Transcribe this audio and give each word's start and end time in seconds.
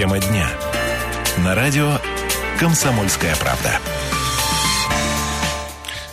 Тема 0.00 0.18
дня. 0.18 0.48
На 1.44 1.54
радио 1.54 2.00
«Комсомольская 2.58 3.36
правда». 3.36 3.78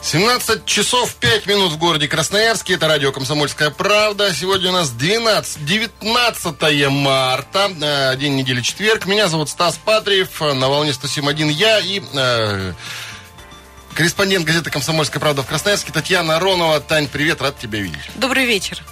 17 0.02 0.66
часов 0.66 1.16
5 1.16 1.48
минут 1.48 1.72
в 1.72 1.78
городе 1.78 2.10
Красноярске. 2.10 2.74
Это 2.74 2.90
радио 2.90 3.14
«Комсомольская 3.14 3.70
правда». 3.70 4.34
Сегодня 4.34 4.72
у 4.72 4.74
нас 4.74 4.90
12, 4.90 5.64
19 5.64 6.90
марта, 6.90 7.72
э, 7.82 8.18
день 8.18 8.36
недели 8.36 8.60
четверг. 8.60 9.06
Меня 9.06 9.30
зовут 9.30 9.48
Стас 9.48 9.78
Патриев. 9.78 10.42
На 10.42 10.68
волне 10.68 10.92
107.1 10.92 11.50
я 11.52 11.80
и 11.80 12.04
э, 12.14 12.74
корреспондент 13.94 14.46
газеты 14.46 14.70
«Комсомольская 14.70 15.22
правда» 15.22 15.44
в 15.44 15.48
Красноярске 15.48 15.94
Татьяна 15.94 16.36
Аронова. 16.36 16.82
Тань, 16.82 17.08
привет, 17.08 17.42
рад 17.42 17.58
тебя 17.58 17.80
видеть. 17.80 18.02
Добрый 18.16 18.44
вечер. 18.44 18.84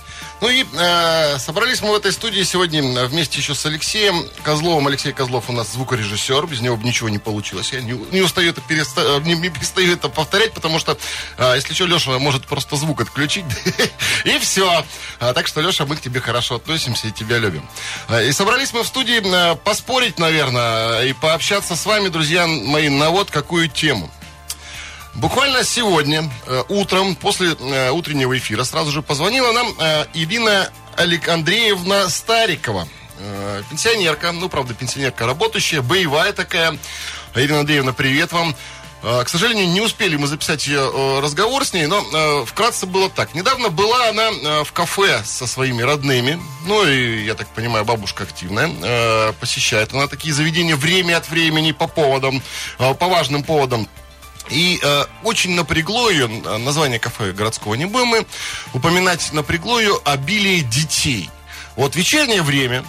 Ну 0.46 0.52
и 0.52 0.64
э, 0.78 1.40
собрались 1.40 1.82
мы 1.82 1.90
в 1.90 1.96
этой 1.96 2.12
студии 2.12 2.44
сегодня 2.44 3.08
вместе 3.08 3.40
еще 3.40 3.56
с 3.56 3.66
Алексеем 3.66 4.30
Козловым. 4.44 4.86
Алексей 4.86 5.12
Козлов 5.12 5.50
у 5.50 5.54
нас 5.54 5.72
звукорежиссер, 5.74 6.46
без 6.46 6.62
него 6.62 6.78
бы 6.78 6.84
ничего 6.84 7.10
не 7.10 7.18
получилось. 7.18 7.74
Я 7.74 7.82
не, 7.82 7.94
не 8.12 8.22
устаю 8.22 8.52
это 8.52 8.62
переста... 8.62 9.20
не, 9.22 9.34
не 9.34 9.50
перестаю 9.50 9.94
это 9.94 10.08
повторять, 10.08 10.54
потому 10.54 10.78
что, 10.78 11.00
э, 11.40 11.54
если 11.56 11.74
что, 11.74 11.88
Леша 11.88 12.20
может 12.20 12.46
просто 12.46 12.76
звук 12.76 13.02
отключить, 13.02 13.46
и 14.26 14.38
все. 14.38 14.86
А, 15.20 15.34
так 15.34 15.48
что, 15.48 15.62
Леша, 15.62 15.88
мы 15.88 15.96
к 15.96 16.02
тебе 16.02 16.20
хорошо 16.20 16.58
относимся 16.58 17.08
и 17.08 17.12
тебя 17.12 17.40
любим. 17.40 17.68
А, 18.08 18.22
и 18.22 18.32
собрались 18.32 18.72
мы 18.72 18.84
в 18.84 18.88
студии 18.88 19.24
э, 19.26 19.56
поспорить, 19.56 20.20
наверное, 20.20 21.06
и 21.06 21.14
пообщаться 21.14 21.76
с 21.76 21.88
вами, 21.88 22.10
друзья 22.10 22.46
мои, 22.46 22.90
на 22.90 23.10
вот 23.10 23.32
какую 23.32 23.68
тему. 23.68 24.12
Буквально 25.16 25.64
сегодня, 25.64 26.30
э, 26.46 26.64
утром, 26.68 27.16
после 27.16 27.56
э, 27.58 27.90
утреннего 27.92 28.38
эфира, 28.38 28.66
сразу 28.66 28.92
же 28.92 29.02
позвонила 29.02 29.54
нам 29.54 29.68
э, 29.80 30.06
Ирина 30.14 30.70
Андреевна 30.98 32.10
Старикова. 32.10 32.86
Э, 33.20 33.64
пенсионерка, 33.70 34.34
ну, 34.34 34.50
правда, 34.50 34.74
пенсионерка 34.74 35.26
работающая, 35.26 35.82
боевая 35.82 36.34
такая. 36.34 36.78
Ирина 37.34 37.62
Андреевна, 37.62 37.94
привет 37.94 38.34
вам. 38.34 38.56
Э, 39.04 39.24
К 39.24 39.30
сожалению, 39.30 39.70
не 39.70 39.80
успели 39.80 40.18
мы 40.18 40.28
записать 40.28 40.68
ее 40.68 40.92
э, 40.94 41.20
разговор 41.22 41.64
с 41.64 41.72
ней, 41.72 41.86
но 41.86 42.04
э, 42.14 42.46
вкратце 42.46 42.86
было 42.86 43.10
так. 43.10 43.34
Недавно 43.36 43.70
была 43.70 44.10
она 44.10 44.64
в 44.66 44.74
кафе 44.74 45.22
со 45.24 45.48
своими 45.48 45.82
родными, 45.82 46.42
ну 46.66 46.86
и, 46.86 47.24
я 47.24 47.36
так 47.36 47.48
понимаю, 47.48 47.86
бабушка 47.86 48.24
активная, 48.24 49.32
посещает 49.40 49.94
она 49.94 50.08
такие 50.08 50.34
заведения 50.34 50.76
время 50.76 51.16
от 51.16 51.30
времени 51.30 51.72
по 51.72 51.88
поводам, 51.88 52.42
по 52.78 53.08
важным 53.08 53.44
поводам. 53.44 53.88
И 54.50 54.80
э, 54.82 55.06
очень 55.24 55.56
напрягло 55.56 56.10
ее, 56.10 56.28
э, 56.28 56.58
название 56.58 57.00
кафе 57.00 57.32
городского 57.32 57.76
не 57.76 57.86
будем 57.86 58.08
мы 58.08 58.26
упоминать, 58.74 59.32
напрягло 59.34 59.80
ее 59.80 60.00
обилие 60.06 60.62
детей. 60.62 61.30
Вот 61.76 61.96
вечернее 61.96 62.42
время, 62.42 62.86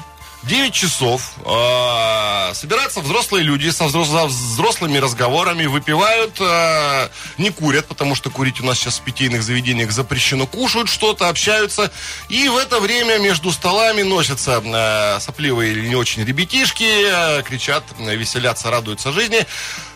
9 0.47 0.73
часов, 0.73 1.33
э, 1.45 2.55
собираются 2.55 3.01
взрослые 3.01 3.43
люди 3.43 3.69
со 3.71 3.85
взрос- 3.85 4.27
взрослыми 4.27 4.99
разговорами, 4.99 5.67
выпивают, 5.67 6.37
э, 6.41 7.09
не 7.39 7.51
курят, 7.51 7.87
потому 7.87 8.15
что 8.15 8.31
курить 8.31 8.61
у 8.61 8.65
нас 8.65 8.79
сейчас 8.79 8.99
в 8.99 9.03
питейных 9.03 9.43
заведениях 9.43 9.91
запрещено, 9.91 10.47
кушают 10.47 10.89
что-то, 10.89 11.29
общаются. 11.29 11.91
И 12.29 12.49
в 12.49 12.57
это 12.57 12.79
время 12.79 13.19
между 13.19 13.51
столами 13.51 14.03
носятся 14.03 14.63
э, 14.65 15.21
сопливые 15.21 15.73
или 15.73 15.89
не 15.89 15.97
очень 15.97 16.25
ребятишки, 16.25 16.85
э, 16.85 17.43
кричат, 17.43 17.83
э, 17.99 18.15
веселятся, 18.15 18.71
радуются 18.71 19.13
жизни. 19.13 19.45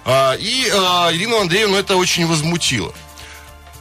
А, 0.04 0.34
И 0.34 0.64
э, 0.66 1.16
Ирину 1.16 1.38
Андреевну 1.40 1.76
это 1.76 1.96
очень 1.96 2.26
возмутило. 2.26 2.92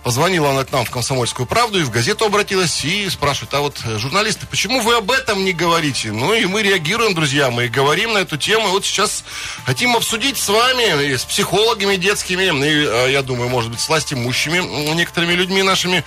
Позвонила 0.09 0.49
она 0.49 0.65
к 0.65 0.71
нам 0.71 0.85
в 0.85 0.89
«Комсомольскую 0.89 1.45
правду» 1.45 1.79
и 1.79 1.83
в 1.83 1.91
газету 1.91 2.25
обратилась 2.25 2.83
и 2.83 3.07
спрашивает, 3.11 3.53
а 3.53 3.59
вот 3.59 3.79
э, 3.85 3.99
журналисты, 3.99 4.47
почему 4.47 4.81
вы 4.81 4.95
об 4.95 5.11
этом 5.11 5.45
не 5.45 5.53
говорите? 5.53 6.11
Ну 6.11 6.33
и 6.33 6.47
мы 6.47 6.63
реагируем, 6.63 7.13
друзья, 7.13 7.51
мы 7.51 7.67
говорим 7.67 8.13
на 8.13 8.17
эту 8.17 8.35
тему. 8.35 8.69
И 8.69 8.71
вот 8.71 8.83
сейчас 8.83 9.23
хотим 9.67 9.95
обсудить 9.95 10.39
с 10.39 10.49
вами, 10.49 11.11
и 11.11 11.16
с 11.16 11.25
психологами 11.25 11.95
детскими, 11.95 12.45
и, 12.45 12.88
э, 12.88 13.11
я 13.11 13.22
думаю, 13.22 13.50
может 13.50 13.69
быть, 13.69 13.81
с 13.81 13.88
властимущими 13.88 14.95
некоторыми 14.95 15.34
людьми 15.34 15.61
нашими, 15.61 16.03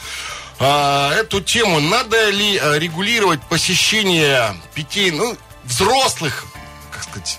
а, 0.58 1.14
эту 1.14 1.40
тему. 1.40 1.78
Надо 1.78 2.28
ли 2.30 2.58
э, 2.60 2.80
регулировать 2.80 3.40
посещение 3.42 4.56
питей, 4.74 5.12
ну, 5.12 5.36
взрослых, 5.62 6.46
как 6.90 7.04
сказать, 7.04 7.38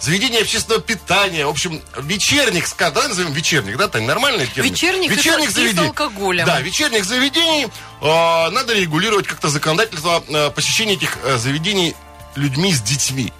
заведения 0.00 0.40
общественного 0.40 0.82
питания, 0.82 1.46
в 1.46 1.50
общем, 1.50 1.80
вечерних, 1.98 2.64
ска- 2.64 2.90
давай 2.90 3.08
назовем 3.08 3.32
вечерних, 3.32 3.76
да, 3.76 3.88
Тань, 3.88 4.04
нормальный 4.04 4.46
термин? 4.46 4.70
С- 5.08 5.08
и 5.08 5.12
с 5.50 5.54
алкоголем. 5.88 6.46
Да, 6.46 6.60
вечерних 6.60 7.04
заведений 7.04 7.66
э, 8.00 8.50
надо 8.50 8.74
регулировать 8.74 9.26
как-то 9.26 9.48
законодательство 9.48 10.22
э, 10.28 10.50
посещения 10.50 10.94
этих 10.94 11.18
э, 11.24 11.36
заведений 11.38 11.94
людьми 12.36 12.72
с 12.72 12.80
детьми. 12.80 13.32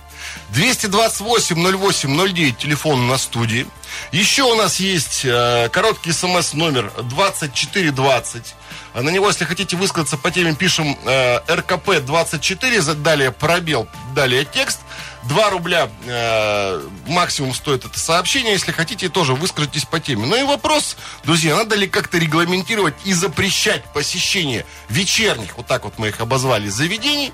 228-08-09, 0.55 2.53
телефон 2.57 3.07
на 3.09 3.19
студии. 3.19 3.67
Еще 4.13 4.43
у 4.43 4.55
нас 4.55 4.77
есть 4.81 5.23
э, 5.25 5.69
короткий 5.73 6.13
смс 6.13 6.53
номер 6.55 6.93
2420. 7.03 8.55
А 8.93 9.03
На 9.03 9.11
него, 9.11 9.29
если 9.29 9.45
хотите 9.45 9.77
высказаться 9.77 10.17
по 10.17 10.31
теме, 10.31 10.55
пишем 10.55 10.97
э, 11.05 11.39
РКП 11.49 12.01
24, 12.01 12.81
за- 12.81 12.95
далее 12.95 13.31
пробел, 13.33 13.89
далее 14.15 14.45
текст. 14.45 14.81
2 15.25 15.51
рубля 15.51 15.91
э, 16.07 16.89
максимум 17.07 17.55
стоит 17.55 17.85
это 17.85 17.99
сообщение. 17.99 18.53
Если 18.53 18.73
хотите, 18.73 19.09
тоже 19.09 19.35
выскажитесь 19.35 19.85
по 19.85 20.01
теме. 20.01 20.27
Ну 20.27 20.37
и 20.37 20.43
вопрос, 20.43 20.97
друзья, 21.25 21.57
надо 21.57 21.77
ли 21.77 21.87
как-то 21.87 22.19
регламентировать 22.19 22.95
и 23.05 23.13
запрещать 23.13 23.85
посещение 23.93 24.65
вечерних, 24.89 25.57
вот 25.57 25.67
так 25.67 25.85
вот 25.85 25.99
мы 25.99 26.09
их 26.09 26.21
обозвали, 26.21 26.69
заведений 26.69 27.33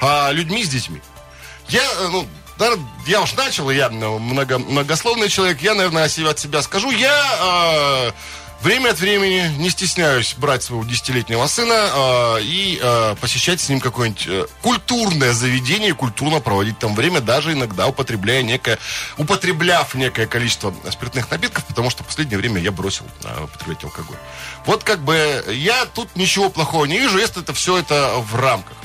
а, 0.00 0.30
людьми 0.32 0.64
с 0.64 0.68
детьми? 0.68 1.00
Я, 1.68 1.82
э, 1.82 2.08
ну, 2.10 2.26
я 3.06 3.22
уж 3.22 3.34
начал, 3.34 3.70
я 3.70 3.88
ну, 3.90 4.18
много, 4.18 4.58
многословный 4.58 5.28
человек, 5.28 5.62
я, 5.62 5.74
наверное, 5.74 6.04
от 6.04 6.38
себя 6.38 6.62
скажу. 6.62 6.90
Я 6.90 7.14
э, 7.40 8.12
время 8.62 8.90
от 8.90 8.98
времени 8.98 9.50
не 9.58 9.70
стесняюсь 9.70 10.34
брать 10.36 10.62
своего 10.62 10.84
десятилетнего 10.84 11.46
сына 11.46 12.36
э, 12.38 12.42
и 12.42 12.78
э, 12.80 13.16
посещать 13.20 13.60
с 13.60 13.68
ним 13.68 13.80
какое-нибудь 13.80 14.26
э, 14.26 14.46
культурное 14.62 15.32
заведение, 15.32 15.94
культурно 15.94 16.40
проводить 16.40 16.78
там 16.78 16.94
время, 16.94 17.20
даже 17.20 17.52
иногда 17.52 17.86
употребляя 17.86 18.42
некое, 18.42 18.78
употребляв 19.18 19.94
некое 19.94 20.26
количество 20.26 20.74
спиртных 20.90 21.30
напитков, 21.30 21.64
потому 21.66 21.90
что 21.90 22.02
в 22.02 22.06
последнее 22.06 22.38
время 22.38 22.60
я 22.60 22.72
бросил 22.72 23.04
э, 23.24 23.44
употреблять 23.44 23.82
алкоголь. 23.84 24.16
Вот 24.66 24.84
как 24.84 25.00
бы 25.00 25.44
я 25.48 25.86
тут 25.86 26.14
ничего 26.16 26.50
плохого 26.50 26.84
не 26.84 26.98
вижу, 26.98 27.18
если 27.18 27.42
это 27.42 27.54
все 27.54 27.78
это 27.78 28.14
в 28.18 28.34
рамках. 28.36 28.76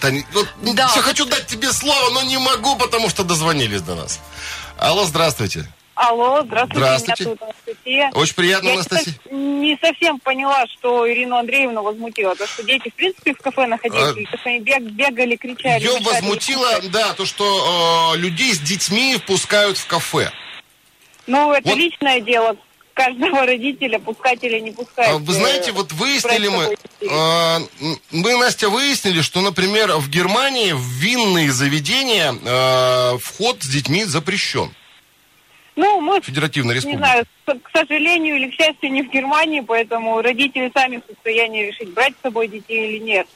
Таня, 0.00 0.24
вот, 0.32 0.48
Да. 0.62 0.88
все 0.88 1.00
хочу 1.00 1.24
дать 1.26 1.46
тебе 1.46 1.72
слово, 1.72 2.10
но 2.10 2.22
не 2.22 2.38
могу, 2.38 2.76
потому 2.76 3.08
что 3.08 3.24
дозвонились 3.24 3.82
до 3.82 3.94
нас. 3.94 4.20
Алло, 4.78 5.04
здравствуйте. 5.06 5.68
Алло, 5.96 6.42
здравствуйте, 6.44 6.78
Здравствуйте. 6.78 7.24
меня 7.24 7.36
зовут 7.36 7.42
Анастасия. 7.42 8.10
Очень 8.12 8.34
приятно, 8.34 8.66
Я 8.66 8.72
не 8.72 8.76
Анастасия. 8.80 9.14
со- 9.24 9.34
не 9.34 9.78
совсем 9.80 10.18
поняла, 10.20 10.66
что 10.66 11.10
Ирину 11.10 11.36
Андреевну 11.36 11.82
возмутило. 11.82 12.36
То, 12.36 12.46
что 12.46 12.62
дети, 12.64 12.90
в 12.90 12.94
принципе, 12.94 13.32
в 13.32 13.38
кафе 13.38 13.66
находились, 13.66 14.26
А, 14.28 14.30
то, 14.30 14.38
что 14.38 14.48
они 14.50 14.58
бег- 14.60 14.90
бегали, 14.90 15.36
кричали. 15.36 15.82
Ее 15.82 15.98
мешали 15.98 16.04
возмутило, 16.04 16.80
да, 16.92 17.14
то, 17.14 17.24
что 17.24 18.12
э, 18.14 18.18
людей 18.18 18.52
с 18.52 18.58
детьми 18.58 19.16
впускают 19.16 19.78
в 19.78 19.86
кафе. 19.86 20.30
Ну, 21.26 21.52
это 21.52 21.66
Вот. 21.70 21.78
личное 21.78 22.20
дело 22.20 22.56
каждого 22.92 23.46
родителя, 23.46 23.98
пускать 23.98 24.44
или 24.44 24.58
не 24.60 24.72
пускать. 24.72 25.08
А 25.08 25.16
Вы 25.16 25.32
знаете, 25.32 25.70
э, 25.70 25.72
вот 25.72 25.92
выяснили 25.92 26.48
мы, 26.48 26.76
э, 27.00 27.58
мы, 28.10 28.36
Настя, 28.36 28.68
выяснили, 28.68 29.22
что, 29.22 29.40
например, 29.40 29.92
в 29.96 30.10
Германии 30.10 30.72
в 30.72 30.80
винные 30.82 31.50
заведения 31.50 32.34
э, 32.44 33.18
вход 33.18 33.62
с 33.62 33.66
детьми 33.66 34.04
запрещен. 34.04 34.70
Ну, 35.76 36.00
мы, 36.00 36.20
Федеративная 36.22 36.74
не 36.74 36.80
республика. 36.80 36.98
знаю, 37.06 37.26
к 37.44 37.70
сожалению 37.70 38.36
или 38.36 38.50
к 38.50 38.54
счастью, 38.54 38.90
не 38.90 39.02
в 39.02 39.10
Германии, 39.10 39.60
поэтому 39.60 40.22
родители 40.22 40.70
сами 40.74 40.96
в 40.96 41.12
состоянии 41.12 41.66
решить, 41.66 41.90
брать 41.90 42.14
с 42.18 42.22
собой 42.22 42.48
детей 42.48 42.88
или 42.88 42.98
нет. 43.04 43.26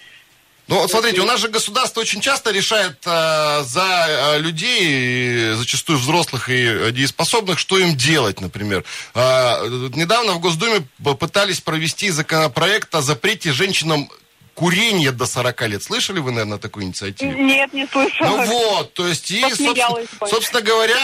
Ну, 0.71 0.77
вот 0.77 0.91
смотрите, 0.91 1.21
у 1.21 1.25
нас 1.25 1.41
же 1.41 1.49
государство 1.49 2.01
очень 2.01 2.21
часто 2.21 2.53
решает 2.53 2.99
э, 3.05 3.63
за 3.65 4.07
э, 4.09 4.39
людей, 4.39 5.53
зачастую 5.55 5.99
взрослых 5.99 6.49
и 6.49 6.93
дееспособных, 6.93 7.59
что 7.59 7.77
им 7.77 7.97
делать, 7.97 8.41
например. 8.41 8.85
Э, 9.15 9.67
недавно 9.95 10.35
в 10.35 10.41
Госдуме 10.41 10.87
пытались 11.19 11.61
провести 11.61 12.11
законопроект 12.11 12.95
о 12.95 13.03
запрете 13.03 13.51
женщинам 13.51 14.09
курения 14.55 15.11
до 15.13 15.27
40 15.27 15.69
лет. 15.69 15.83
Слышали 15.83 16.19
вы, 16.21 16.31
наверное, 16.33 16.59
такую 16.59 16.85
инициативу? 16.87 17.33
Нет, 17.33 17.73
не 17.73 17.87
слышала. 17.87 18.29
Ну 18.29 18.45
вот, 18.45 18.95
то 18.95 19.07
есть, 19.07 19.31
и, 19.31 19.41
собственно, 19.41 19.97
собственно 20.29 20.63
говоря, 20.63 20.97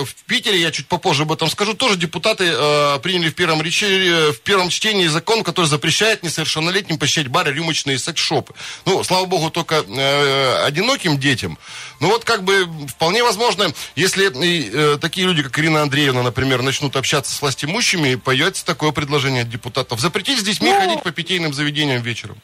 э, 0.00 0.04
в 0.04 0.14
Питере, 0.26 0.60
я 0.60 0.70
чуть 0.70 0.86
попозже 0.86 1.22
об 1.22 1.32
этом 1.32 1.48
скажу, 1.50 1.74
тоже 1.74 1.96
депутаты 1.96 2.44
э, 2.46 2.98
приняли 3.02 3.30
в 3.30 3.34
первом, 3.34 3.60
речи- 3.62 4.32
в 4.32 4.40
первом 4.40 4.68
чтении 4.70 5.06
закон, 5.06 5.42
который 5.44 5.66
запрещает 5.66 6.22
несовершеннолетним 6.22 6.98
посещать 6.98 7.28
бары, 7.28 7.52
рюмочные 7.52 7.98
секс-шопы. 7.98 8.54
Ну, 8.84 9.02
слава 9.04 9.26
богу, 9.26 9.50
только 9.50 9.84
э, 9.86 10.64
одиноким 10.64 11.18
детям. 11.18 11.58
Ну 12.00 12.08
вот, 12.08 12.24
как 12.24 12.44
бы, 12.44 12.66
вполне 12.88 13.22
возможно, 13.22 13.72
если 13.96 14.30
э, 14.94 14.98
такие 14.98 15.26
люди, 15.26 15.42
как 15.42 15.58
Ирина 15.58 15.82
Андреевна, 15.82 16.22
например, 16.22 16.62
начнут 16.62 16.96
общаться 16.96 17.34
с 17.34 17.42
властимущими, 17.42 18.14
появится 18.14 18.64
такое 18.64 18.92
предложение 18.92 19.42
от 19.42 19.50
депутатов. 19.50 20.00
Запретить 20.00 20.38
с 20.40 20.42
детьми 20.42 20.70
Ну, 20.70 20.78
ходить 20.80 21.02
по 21.02 21.10
питейным 21.10 21.52
заведениям 21.52 22.02
вечером. 22.02 22.37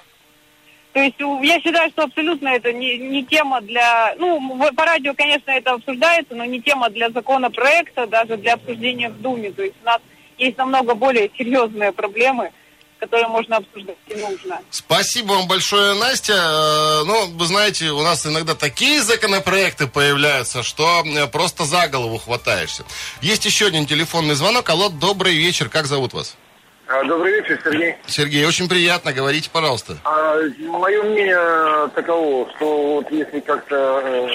То 0.94 1.00
есть 1.00 1.16
я 1.18 1.60
считаю, 1.60 1.90
что 1.90 2.04
абсолютно 2.04 2.48
это 2.48 2.72
не, 2.72 2.96
не 2.98 3.24
тема 3.24 3.60
для... 3.60 4.14
Ну, 4.16 4.40
по 4.76 4.84
радио, 4.84 5.12
конечно, 5.12 5.50
это 5.50 5.72
обсуждается, 5.72 6.36
но 6.36 6.44
не 6.44 6.62
тема 6.62 6.88
для 6.88 7.10
законопроекта, 7.10 8.06
даже 8.06 8.36
для 8.36 8.54
обсуждения 8.54 9.08
в 9.08 9.20
Думе. 9.20 9.50
То 9.50 9.64
есть 9.64 9.74
у 9.82 9.86
нас 9.86 10.00
есть 10.38 10.56
намного 10.56 10.94
более 10.94 11.28
серьезные 11.36 11.90
проблемы, 11.90 12.52
которые 13.00 13.26
можно 13.26 13.56
обсуждать 13.56 13.96
и 14.06 14.14
нужно. 14.14 14.60
Спасибо 14.70 15.32
вам 15.32 15.48
большое, 15.48 15.94
Настя. 15.94 16.32
Э, 16.32 17.04
ну, 17.04 17.26
вы 17.26 17.46
знаете, 17.46 17.90
у 17.90 18.02
нас 18.02 18.24
иногда 18.24 18.54
такие 18.54 19.02
законопроекты 19.02 19.88
появляются, 19.88 20.62
что 20.62 21.02
э, 21.04 21.26
просто 21.26 21.64
за 21.64 21.88
голову 21.88 22.18
хватаешься. 22.18 22.84
Есть 23.20 23.44
еще 23.46 23.66
один 23.66 23.86
телефонный 23.86 24.36
звонок. 24.36 24.70
Алло, 24.70 24.90
добрый 24.90 25.34
вечер. 25.34 25.68
Как 25.68 25.86
зовут 25.86 26.12
вас? 26.12 26.36
А, 26.86 27.02
добрый 27.04 27.40
вечер, 27.40 27.58
Сергей. 27.64 27.96
Сергей, 28.06 28.44
очень 28.46 28.68
приятно. 28.68 29.12
Говорите, 29.12 29.50
пожалуйста. 29.50 29.96
А, 30.04 30.38
мое 30.58 31.02
мнение 31.02 31.88
таково, 31.94 32.50
что 32.56 32.94
вот 32.96 33.10
если 33.10 33.40
как-то 33.40 34.02
э, 34.04 34.28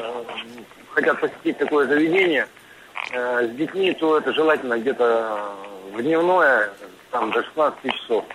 хотят 0.92 1.20
посетить 1.22 1.58
такое 1.60 1.88
заведение 1.88 2.48
э, 3.12 3.48
с 3.48 3.56
детьми, 3.56 3.94
то 3.94 4.18
это 4.18 4.34
желательно 4.34 4.80
где-то 4.80 5.56
в 5.94 6.02
дневное, 6.02 6.72
там, 7.12 7.32
до 7.32 7.44
16 7.44 7.94
часов. 7.94 8.26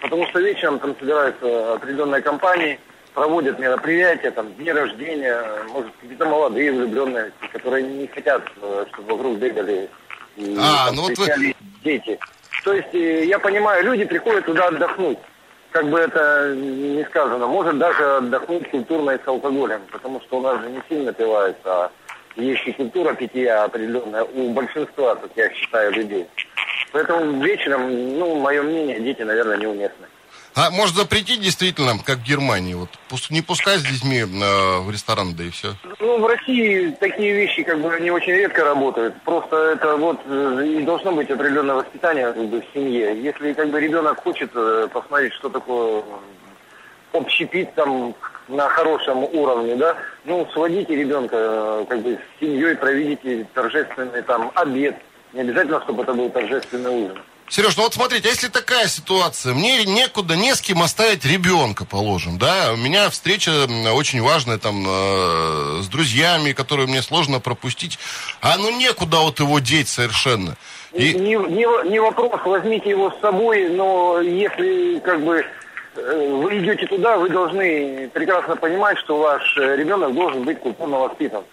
Потому 0.00 0.26
что 0.28 0.40
вечером 0.40 0.78
там 0.78 0.94
собираются 0.98 1.74
определенные 1.74 2.22
компании, 2.22 2.78
проводят 3.14 3.58
мероприятия, 3.58 4.30
там, 4.30 4.52
дни 4.54 4.70
рождения, 4.70 5.42
может, 5.72 5.90
какие-то 6.00 6.26
молодые 6.26 6.70
влюбленные, 6.70 7.32
которые 7.52 7.82
не 7.82 8.06
хотят, 8.06 8.42
э, 8.62 8.84
чтобы 8.92 9.16
вокруг 9.16 9.38
бегали 9.38 9.90
и 10.36 10.54
а, 10.60 10.86
там, 10.86 10.96
ну 10.96 11.02
вот 11.02 11.18
вы... 11.18 11.54
дети. 11.82 12.18
То 12.66 12.72
есть 12.72 12.92
э, 12.94 13.26
я 13.26 13.38
понимаю, 13.38 13.84
люди 13.84 14.04
приходят 14.04 14.44
туда 14.44 14.66
отдохнуть. 14.66 15.18
Как 15.70 15.88
бы 15.88 16.00
это 16.00 16.52
не 16.56 17.04
сказано, 17.04 17.46
может 17.46 17.78
даже 17.78 18.16
отдохнуть 18.16 18.68
культурно 18.70 19.12
и 19.12 19.22
с 19.24 19.28
алкоголем, 19.28 19.82
потому 19.92 20.20
что 20.22 20.38
у 20.38 20.40
нас 20.40 20.60
же 20.60 20.70
не 20.70 20.82
сильно 20.88 21.12
пивается, 21.12 21.62
а 21.64 21.90
есть 22.34 22.66
и 22.66 22.72
культура 22.72 23.14
питья 23.14 23.62
определенная 23.62 24.24
у 24.24 24.50
большинства, 24.50 25.14
как 25.14 25.30
я 25.36 25.48
считаю, 25.50 25.92
людей. 25.92 26.26
Поэтому 26.90 27.40
вечером, 27.40 28.18
ну, 28.18 28.34
мое 28.40 28.64
мнение, 28.64 28.98
дети, 28.98 29.22
наверное, 29.22 29.58
неуместны. 29.58 30.05
А 30.56 30.70
может 30.70 30.96
запретить 30.96 31.42
действительно, 31.42 31.98
как 32.02 32.20
в 32.20 32.22
Германии, 32.22 32.72
вот 32.72 32.88
не 33.28 33.42
пускать 33.42 33.80
с 33.80 33.82
детьми 33.82 34.20
э, 34.20 34.80
в 34.80 34.90
ресторан, 34.90 35.34
да 35.36 35.44
и 35.44 35.50
все? 35.50 35.74
Ну, 36.00 36.18
в 36.18 36.26
России 36.26 36.96
такие 36.98 37.34
вещи 37.34 37.62
как 37.62 37.78
бы 37.82 38.00
не 38.00 38.10
очень 38.10 38.32
редко 38.32 38.64
работают. 38.64 39.14
Просто 39.22 39.54
это 39.54 39.98
вот 39.98 40.18
э, 40.24 40.66
и 40.66 40.82
должно 40.82 41.12
быть 41.12 41.30
определенное 41.30 41.74
воспитание 41.74 42.32
как 42.32 42.46
бы, 42.46 42.62
в 42.62 42.64
семье. 42.72 43.22
Если 43.22 43.52
как 43.52 43.68
бы 43.68 43.78
ребенок 43.78 44.22
хочет 44.22 44.50
э, 44.54 44.88
посмотреть, 44.90 45.34
что 45.34 45.50
такое 45.50 46.02
общепит 47.12 47.74
там 47.74 48.14
на 48.48 48.66
хорошем 48.70 49.24
уровне, 49.24 49.76
да, 49.76 49.94
ну, 50.24 50.48
сводите 50.54 50.96
ребенка 50.96 51.84
как 51.86 52.00
бы 52.00 52.14
с 52.14 52.40
семьей, 52.40 52.76
проведите 52.76 53.46
торжественный 53.52 54.22
там 54.22 54.50
обед. 54.54 54.96
Не 55.34 55.42
обязательно, 55.42 55.82
чтобы 55.82 56.04
это 56.04 56.14
был 56.14 56.30
торжественный 56.30 56.90
ужин. 56.90 57.18
Сереж, 57.48 57.76
ну 57.76 57.84
вот 57.84 57.94
смотрите, 57.94 58.28
если 58.28 58.48
такая 58.48 58.88
ситуация, 58.88 59.54
мне 59.54 59.84
некуда, 59.84 60.34
не 60.34 60.52
с 60.52 60.60
кем 60.60 60.82
оставить 60.82 61.24
ребенка, 61.24 61.84
положим, 61.84 62.38
да, 62.38 62.72
у 62.72 62.76
меня 62.76 63.08
встреча 63.08 63.68
очень 63.94 64.20
важная 64.20 64.58
там 64.58 64.84
э, 64.84 65.80
с 65.82 65.86
друзьями, 65.86 66.52
которые 66.52 66.88
мне 66.88 67.02
сложно 67.02 67.38
пропустить, 67.38 68.00
а 68.40 68.58
ну 68.58 68.76
некуда 68.76 69.18
вот 69.18 69.38
его 69.38 69.60
деть 69.60 69.88
совершенно. 69.88 70.56
И... 70.92 71.14
Не, 71.14 71.36
не, 71.36 71.90
не 71.90 72.00
вопрос, 72.00 72.40
возьмите 72.44 72.90
его 72.90 73.12
с 73.12 73.20
собой, 73.20 73.68
но 73.68 74.20
если 74.20 74.98
как 74.98 75.22
бы 75.24 75.44
э, 75.94 76.40
вы 76.42 76.58
идете 76.58 76.86
туда, 76.88 77.16
вы 77.16 77.30
должны 77.30 78.10
прекрасно 78.12 78.56
понимать, 78.56 78.98
что 78.98 79.18
ваш 79.18 79.56
э, 79.56 79.76
ребенок 79.76 80.12
должен 80.14 80.42
быть 80.42 80.58
культурно 80.58 80.98
воспитан. 80.98 81.44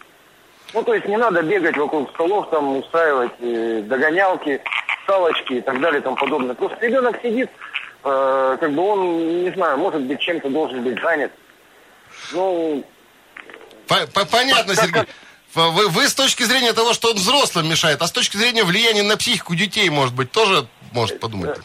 Ну, 0.73 0.81
то 0.81 0.95
есть 0.95 1.07
не 1.07 1.17
надо 1.17 1.43
бегать 1.43 1.77
вокруг 1.77 2.09
столов, 2.11 2.49
там, 2.49 2.77
устраивать 2.77 3.33
э, 3.41 3.83
догонялки, 3.85 4.59
салочки 5.05 5.53
и 5.53 5.61
так 5.61 5.79
далее 5.79 5.99
и 5.99 6.03
тому 6.03 6.15
подобное. 6.15 6.55
Просто 6.55 6.77
ребенок 6.85 7.19
сидит, 7.21 7.49
э, 8.03 8.57
как 8.59 8.71
бы 8.71 8.81
он, 8.81 9.43
не 9.43 9.51
знаю, 9.51 9.77
может 9.77 10.01
быть, 10.01 10.19
чем-то 10.19 10.49
должен 10.49 10.83
быть 10.83 11.01
занят. 11.01 11.31
Ну... 12.31 12.83
Понятно, 13.87 14.75
Сергей. 14.75 15.03
Вы, 15.53 15.87
вы 15.89 16.07
с 16.07 16.15
точки 16.15 16.43
зрения 16.43 16.73
того, 16.73 16.93
что 16.93 17.11
он 17.11 17.15
взрослым 17.15 17.69
мешает, 17.69 18.01
а 18.01 18.07
с 18.07 18.11
точки 18.11 18.37
зрения 18.37 18.63
влияния 18.63 19.03
на 19.03 19.17
психику 19.17 19.53
детей, 19.53 19.87
может 19.89 20.15
быть, 20.15 20.31
тоже 20.31 20.65
может 20.93 21.19
подумать? 21.19 21.59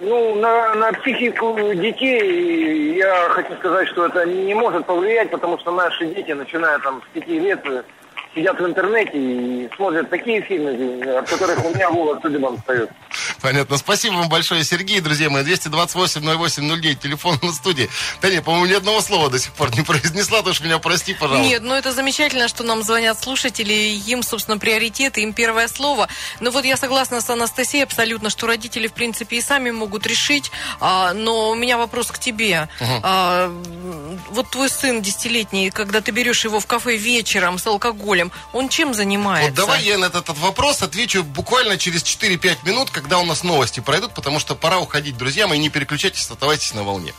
Ну, 0.00 0.34
на, 0.34 0.74
на 0.74 0.92
психику 0.92 1.56
детей 1.74 2.96
я 2.96 3.28
хочу 3.30 3.54
сказать, 3.56 3.88
что 3.88 4.06
это 4.06 4.26
не 4.26 4.54
может 4.54 4.84
повлиять, 4.86 5.30
потому 5.30 5.58
что 5.60 5.70
наши 5.70 6.06
дети, 6.06 6.32
начиная 6.32 6.78
там 6.80 7.02
с 7.02 7.14
пяти 7.14 7.38
лет, 7.38 7.64
сидят 8.34 8.60
в 8.60 8.66
интернете 8.66 9.12
и 9.14 9.68
смотрят 9.76 10.10
такие 10.10 10.42
фильмы, 10.42 11.18
от 11.18 11.28
которых 11.28 11.64
у 11.64 11.70
меня 11.74 11.90
волос 11.90 12.20
судебом 12.22 12.58
встает. 12.58 12.90
Понятно. 13.40 13.76
Спасибо 13.76 14.14
вам 14.14 14.28
большое, 14.28 14.64
Сергей, 14.64 15.00
друзья 15.00 15.30
мои. 15.30 15.44
228-08-09, 15.44 16.94
телефон 16.96 17.38
на 17.42 17.52
студии. 17.52 17.88
Да 18.20 18.30
нет, 18.30 18.44
по-моему, 18.44 18.66
ни 18.66 18.72
одного 18.72 19.00
слова 19.00 19.30
до 19.30 19.38
сих 19.38 19.52
пор 19.52 19.70
не 19.76 19.82
произнесла, 19.84 20.42
ты 20.42 20.50
уж 20.50 20.60
меня 20.60 20.78
прости, 20.78 21.14
пожалуйста. 21.14 21.46
Нет, 21.46 21.62
ну 21.62 21.74
это 21.74 21.92
замечательно, 21.92 22.48
что 22.48 22.64
нам 22.64 22.82
звонят 22.82 23.22
слушатели, 23.22 23.72
им, 23.72 24.22
собственно, 24.22 24.58
приоритеты, 24.58 25.22
им 25.22 25.32
первое 25.32 25.68
слово. 25.68 26.08
Но 26.40 26.50
вот 26.50 26.64
я 26.64 26.76
согласна 26.76 27.20
с 27.20 27.30
Анастасией 27.30 27.84
абсолютно, 27.84 28.30
что 28.30 28.46
родители, 28.46 28.86
в 28.86 28.92
принципе, 28.92 29.36
и 29.36 29.40
сами 29.40 29.70
могут 29.70 30.06
решить. 30.06 30.50
А, 30.80 31.12
но 31.12 31.50
у 31.50 31.54
меня 31.54 31.78
вопрос 31.78 32.10
к 32.10 32.18
тебе. 32.18 32.68
Угу. 32.80 33.00
А, 33.02 33.52
вот 34.30 34.50
твой 34.50 34.68
сын 34.68 35.02
десятилетний, 35.02 35.70
когда 35.70 36.00
ты 36.00 36.10
берешь 36.10 36.44
его 36.44 36.60
в 36.60 36.66
кафе 36.66 36.96
вечером 36.96 37.58
с 37.58 37.66
алкоголем, 37.66 38.23
он 38.52 38.68
чем 38.68 38.94
занимается? 38.94 39.50
Вот 39.50 39.56
давай 39.56 39.82
я 39.82 39.98
на 39.98 40.06
этот, 40.06 40.24
этот 40.24 40.38
вопрос 40.38 40.82
отвечу 40.82 41.22
буквально 41.22 41.78
через 41.78 42.02
4-5 42.02 42.58
минут, 42.64 42.90
когда 42.90 43.18
у 43.18 43.24
нас 43.24 43.42
новости 43.42 43.80
пройдут, 43.80 44.14
потому 44.14 44.38
что 44.38 44.54
пора 44.54 44.78
уходить, 44.78 45.16
друзья 45.16 45.46
мои, 45.46 45.58
не 45.58 45.68
переключайтесь, 45.68 46.28
оставайтесь 46.30 46.74
на 46.74 46.82
волне. 46.82 47.12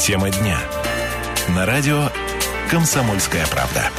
Тема 0.00 0.30
дня. 0.30 0.58
На 1.48 1.66
радио 1.66 2.10
«Комсомольская 2.70 3.46
правда». 3.46 3.90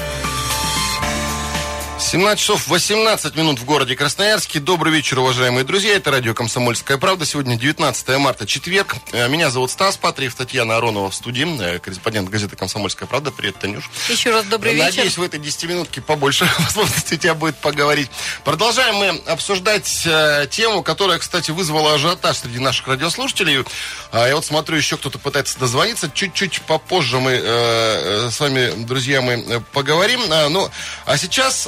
17 2.12 2.40
часов 2.40 2.68
18 2.68 3.36
минут 3.36 3.60
в 3.60 3.66
городе 3.66 3.96
Красноярске. 3.96 4.60
Добрый 4.60 4.92
вечер, 4.92 5.20
уважаемые 5.20 5.64
друзья. 5.64 5.96
Это 5.96 6.10
радио 6.10 6.34
«Комсомольская 6.34 6.98
правда». 6.98 7.24
Сегодня 7.24 7.56
19 7.56 8.18
марта, 8.18 8.48
четверг. 8.48 8.96
Э, 9.12 9.28
меня 9.28 9.52
зовут 9.52 9.70
Стас 9.70 9.96
Патриев, 9.96 10.34
Татьяна 10.34 10.78
Аронова 10.78 11.12
в 11.12 11.14
студии, 11.14 11.46
э, 11.62 11.78
корреспондент 11.78 12.28
газеты 12.30 12.56
«Комсомольская 12.56 13.08
правда». 13.08 13.30
Привет, 13.30 13.60
Танюш. 13.60 13.92
Еще 14.10 14.32
раз 14.32 14.46
добрый 14.46 14.72
Надеюсь, 14.72 14.88
вечер. 14.88 14.98
Надеюсь, 14.98 15.18
в 15.20 15.22
этой 15.22 15.40
10 15.40 15.64
минутке 15.66 16.02
побольше 16.02 16.50
возможностей 16.60 17.14
у 17.14 17.18
тебя 17.20 17.36
будет 17.36 17.58
поговорить. 17.58 18.10
Продолжаем 18.44 18.96
мы 18.96 19.10
обсуждать 19.28 20.02
э, 20.08 20.48
тему, 20.50 20.82
которая, 20.82 21.20
кстати, 21.20 21.52
вызвала 21.52 21.94
ажиотаж 21.94 22.38
среди 22.38 22.58
наших 22.58 22.88
радиослушателей. 22.88 23.64
Э, 24.12 24.30
я 24.30 24.36
вот 24.36 24.46
смотрю, 24.46 24.78
еще 24.78 24.98
кто-то 24.98 25.20
пытается 25.20 25.60
дозвониться. 25.60 26.10
Чуть-чуть 26.12 26.62
попозже 26.62 27.20
мы 27.20 27.34
э, 27.34 28.30
с 28.32 28.40
вами, 28.40 28.84
друзья, 28.84 29.22
мы 29.22 29.64
поговорим. 29.74 30.22
Э, 30.32 30.48
ну, 30.48 30.72
а 31.06 31.16
сейчас 31.16 31.68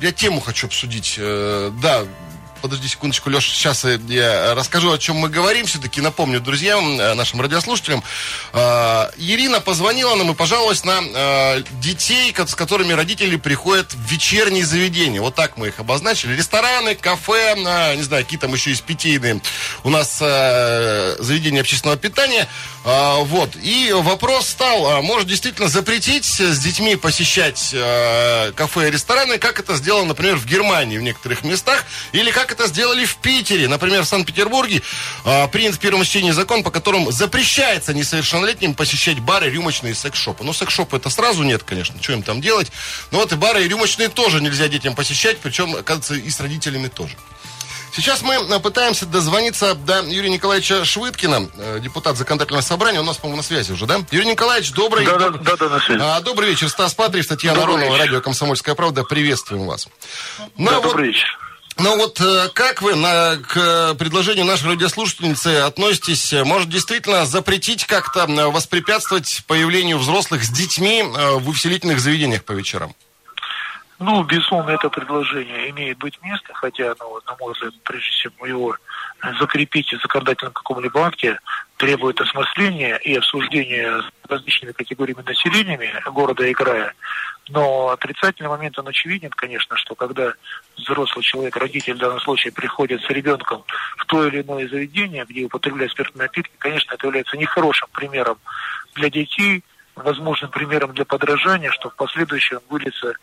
я 0.00 0.12
тему 0.12 0.40
хочу 0.40 0.66
обсудить. 0.66 1.16
Э, 1.18 1.70
да, 1.82 2.04
подожди 2.60 2.88
секундочку, 2.88 3.30
Леша, 3.30 3.52
сейчас 3.52 3.84
я 4.08 4.54
расскажу, 4.54 4.92
о 4.92 4.98
чем 4.98 5.16
мы 5.16 5.28
говорим. 5.28 5.66
Все-таки 5.66 6.00
напомню 6.00 6.40
друзьям, 6.40 7.00
э, 7.00 7.14
нашим 7.14 7.40
радиослушателям. 7.40 8.02
Э, 8.52 9.10
Ирина 9.16 9.60
позвонила 9.60 10.14
нам 10.14 10.30
и 10.30 10.34
пожаловалась 10.34 10.84
на 10.84 11.00
э, 11.02 11.62
детей, 11.80 12.34
с 12.36 12.54
которыми 12.54 12.92
родители 12.92 13.36
приходят 13.36 13.92
в 13.92 14.10
вечерние 14.10 14.64
заведения. 14.64 15.20
Вот 15.20 15.34
так 15.34 15.56
мы 15.56 15.68
их 15.68 15.80
обозначили. 15.80 16.36
Рестораны, 16.36 16.94
кафе, 16.94 17.54
не 17.96 18.02
знаю, 18.02 18.24
какие 18.24 18.38
там 18.38 18.52
еще 18.52 18.70
есть 18.70 18.84
питейные 18.84 19.40
у 19.84 19.90
нас 19.90 20.18
заведения 20.18 21.60
общественного 21.60 21.98
питания. 21.98 22.48
Вот. 22.84 23.56
И 23.62 23.92
вопрос 23.92 24.48
стал, 24.48 25.02
может 25.02 25.28
действительно 25.28 25.68
запретить 25.68 26.24
с 26.24 26.58
детьми 26.58 26.96
посещать 26.96 27.74
кафе 28.54 28.88
и 28.88 28.90
рестораны, 28.90 29.38
как 29.38 29.60
это 29.60 29.76
сделано, 29.76 30.08
например, 30.08 30.36
в 30.36 30.46
Германии 30.46 30.98
в 30.98 31.02
некоторых 31.02 31.44
местах, 31.44 31.84
или 32.12 32.30
как 32.30 32.49
это 32.52 32.66
сделали 32.66 33.04
в 33.04 33.16
Питере. 33.16 33.68
Например, 33.68 34.02
в 34.02 34.06
Санкт-Петербурге 34.06 34.82
э, 35.24 35.48
принят 35.48 35.74
в 35.74 35.78
первом 35.78 36.04
чтении 36.04 36.30
закон, 36.30 36.62
по 36.62 36.70
которому 36.70 37.10
запрещается 37.10 37.94
несовершеннолетним 37.94 38.74
посещать 38.74 39.20
бары, 39.20 39.50
рюмочные 39.50 39.94
секс-шопы. 39.94 40.44
Ну, 40.44 40.52
секс-шопы 40.52 40.96
это 40.96 41.10
сразу 41.10 41.42
нет, 41.42 41.62
конечно, 41.62 42.00
что 42.02 42.12
им 42.12 42.22
там 42.22 42.40
делать. 42.40 42.70
Но 43.10 43.18
вот 43.18 43.32
и 43.32 43.36
бары, 43.36 43.64
и 43.64 43.68
рюмочные 43.68 44.08
тоже 44.08 44.40
нельзя 44.40 44.68
детям 44.68 44.94
посещать, 44.94 45.38
причем, 45.38 45.74
оказывается, 45.76 46.14
и 46.14 46.30
с 46.30 46.40
родителями 46.40 46.88
тоже. 46.88 47.16
Сейчас 47.92 48.22
мы 48.22 48.34
э, 48.34 48.60
пытаемся 48.60 49.06
дозвониться 49.06 49.74
до 49.74 50.02
Юрия 50.02 50.30
Николаевича 50.30 50.84
Швыдкина, 50.84 51.48
э, 51.56 51.78
депутат 51.82 52.16
законодательного 52.16 52.62
собрания. 52.62 53.00
У 53.00 53.04
нас, 53.04 53.16
по-моему, 53.16 53.38
на 53.38 53.42
связи 53.42 53.72
уже, 53.72 53.86
да? 53.86 54.00
Юрий 54.10 54.30
Николаевич, 54.30 54.72
добрый... 54.72 55.04
Да, 55.04 55.18
да, 55.18 55.30
да, 55.30 55.56
да, 55.56 55.68
на 55.68 55.80
связи. 55.80 56.00
А, 56.00 56.20
добрый 56.20 56.50
вечер. 56.50 56.68
Стас 56.68 56.94
Патриев, 56.94 57.26
Татьяна 57.26 57.64
Аронова, 57.64 57.98
радио 57.98 58.20
«Комсомольская 58.20 58.74
правда». 58.74 59.02
Приветствуем 59.02 59.66
вас. 59.66 59.88
Ну, 60.56 60.70
да, 60.70 60.76
вот, 60.76 60.84
добрый 60.84 61.08
вечер. 61.08 61.49
Ну 61.82 61.96
вот 61.96 62.20
э, 62.20 62.50
как 62.52 62.82
вы 62.82 62.94
на, 62.94 63.36
к 63.36 63.94
предложению 63.94 64.44
нашей 64.44 64.68
радиослушательницы 64.68 65.60
относитесь? 65.60 66.30
Может 66.44 66.68
действительно 66.68 67.24
запретить 67.24 67.86
как-то 67.86 68.26
э, 68.28 68.46
воспрепятствовать 68.48 69.42
появлению 69.46 69.96
взрослых 69.96 70.44
с 70.44 70.50
детьми 70.50 71.00
э, 71.00 71.38
в 71.38 71.48
увеселительных 71.48 71.98
заведениях 72.00 72.44
по 72.44 72.52
вечерам? 72.52 72.94
Ну, 74.00 74.24
безусловно, 74.24 74.70
это 74.70 74.88
предложение 74.88 75.68
имеет 75.68 75.98
быть 75.98 76.18
место, 76.22 76.54
хотя, 76.54 76.94
ну, 76.98 77.20
на 77.26 77.36
мой 77.38 77.52
взгляд, 77.52 77.74
прежде 77.84 78.10
чем 78.10 78.32
его 78.46 78.74
закрепить 79.38 79.92
в 79.92 80.00
законодательном 80.00 80.54
каком-либо 80.54 81.06
акте, 81.06 81.38
требует 81.76 82.18
осмысления 82.18 82.96
и 82.96 83.14
обсуждения 83.14 84.00
с 84.00 84.30
различными 84.30 84.72
категориями 84.72 85.20
населения 85.20 86.02
города 86.06 86.46
и 86.46 86.54
края. 86.54 86.94
Но 87.50 87.90
отрицательный 87.90 88.48
момент, 88.48 88.78
он 88.78 88.88
очевиден, 88.88 89.28
конечно, 89.28 89.76
что 89.76 89.94
когда 89.94 90.32
взрослый 90.78 91.22
человек, 91.22 91.54
родитель 91.58 91.92
в 91.92 91.98
данном 91.98 92.20
случае, 92.20 92.54
приходит 92.54 93.02
с 93.02 93.10
ребенком 93.10 93.64
в 93.98 94.06
то 94.06 94.26
или 94.26 94.40
иное 94.40 94.66
заведение, 94.66 95.26
где 95.28 95.44
употребляют 95.44 95.92
спиртные 95.92 96.22
напитки, 96.22 96.52
конечно, 96.56 96.94
это 96.94 97.06
является 97.06 97.36
нехорошим 97.36 97.88
примером 97.92 98.38
для 98.94 99.10
детей, 99.10 99.62
возможным 99.94 100.50
примером 100.50 100.94
для 100.94 101.04
подражания, 101.04 101.70
что 101.70 101.90
в 101.90 101.96
последующем 101.96 102.60
выльется 102.70 103.14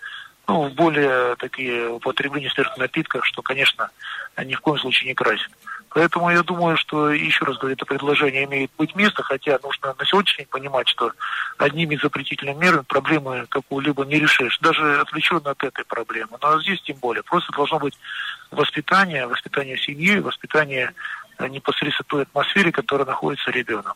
ну, 0.48 0.70
в 0.70 0.74
более 0.74 1.36
такие 1.36 1.89
употребления 1.89 2.50
спиртных 2.50 2.77
напитков, 2.77 3.25
что, 3.25 3.42
конечно, 3.42 3.89
ни 4.44 4.54
в 4.54 4.62
коем 4.62 4.80
случае 4.80 5.10
не 5.10 5.13
красит. 5.13 5.50
Поэтому 5.89 6.30
я 6.30 6.44
думаю, 6.44 6.77
что, 6.77 7.10
еще 7.10 7.44
раз 7.46 7.58
говорю, 7.58 7.75
это 7.75 7.86
предложение 7.86 8.44
имеет 8.44 8.72
быть 8.77 8.96
место, 8.96 9.24
хотя 9.24 9.58
нужно 9.63 9.96
на 9.98 10.06
сегодняшний 10.06 10.44
день 10.44 10.51
понимать, 10.51 10.88
что 10.88 11.12
одними 11.58 11.96
запретительными 11.96 12.60
мерами 12.60 12.84
проблемы 12.84 13.46
какую-либо 13.50 14.06
не 14.06 14.20
решишь, 14.20 14.60
даже 14.60 15.00
отвлеченно 15.01 15.51
от 15.51 15.63
этой 15.63 15.86
проблемы. 15.86 16.38
Но 16.42 16.62
здесь 16.62 16.82
тем 16.82 16.98
более. 16.98 17.24
Просто 17.24 17.51
должно 17.54 17.80
быть 17.80 17.98
воспитание, 18.51 19.27
воспитание 19.27 19.77
семьи, 19.77 20.20
воспитание 20.20 20.94
непосредственно 21.39 22.06
той 22.08 22.24
атмосфере, 22.24 22.72
в 22.72 22.75
которой 22.75 23.06
находится 23.06 23.51
ребенок. 23.51 23.96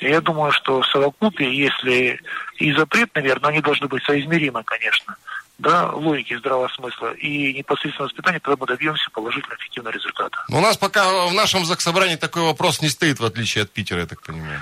И 0.00 0.08
я 0.08 0.20
думаю, 0.20 0.52
что 0.52 0.82
в 0.82 0.86
совокупе, 0.86 1.52
если 1.52 2.20
и 2.56 2.72
запрет, 2.72 3.14
наверное, 3.14 3.50
они 3.50 3.60
должны 3.60 3.86
быть 3.86 4.04
соизмеримы, 4.04 4.62
конечно, 4.64 5.16
да, 5.60 5.90
логики 5.92 6.36
здравого 6.36 6.68
смысла 6.68 7.12
и 7.12 7.52
непосредственно 7.54 8.06
воспитания, 8.06 8.40
тогда 8.40 8.56
мы 8.60 8.66
добьемся 8.66 9.10
положительного 9.10 9.58
эффективного 9.60 9.92
результата. 9.94 10.44
Но 10.48 10.58
у 10.58 10.60
нас 10.62 10.76
пока 10.76 11.26
в 11.26 11.34
нашем 11.34 11.64
заксобрании 11.64 12.16
такой 12.16 12.42
вопрос 12.42 12.80
не 12.80 12.88
стоит, 12.88 13.20
в 13.20 13.24
отличие 13.24 13.64
от 13.64 13.70
Питера, 13.70 14.00
я 14.00 14.06
так 14.06 14.22
понимаю. 14.22 14.60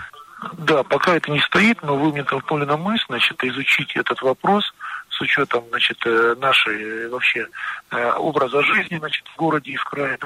Да, 0.52 0.82
пока 0.82 1.14
это 1.14 1.30
не 1.30 1.40
стоит, 1.40 1.82
но 1.82 1.96
вы 1.96 2.12
мне 2.12 2.24
толкнули 2.24 2.64
на 2.64 2.76
мысль, 2.76 3.04
значит, 3.08 3.42
изучить 3.42 3.96
этот 3.96 4.20
вопрос 4.22 4.64
с 5.10 5.20
учетом, 5.20 5.64
значит, 5.70 5.98
э, 6.04 6.34
нашей 6.38 6.80
э, 6.80 7.08
вообще 7.08 7.46
э, 7.90 8.12
образа 8.12 8.62
жизни, 8.62 8.98
значит, 8.98 9.24
в 9.34 9.36
городе 9.36 9.72
и 9.72 9.76
в 9.76 9.84
крае, 9.84 10.18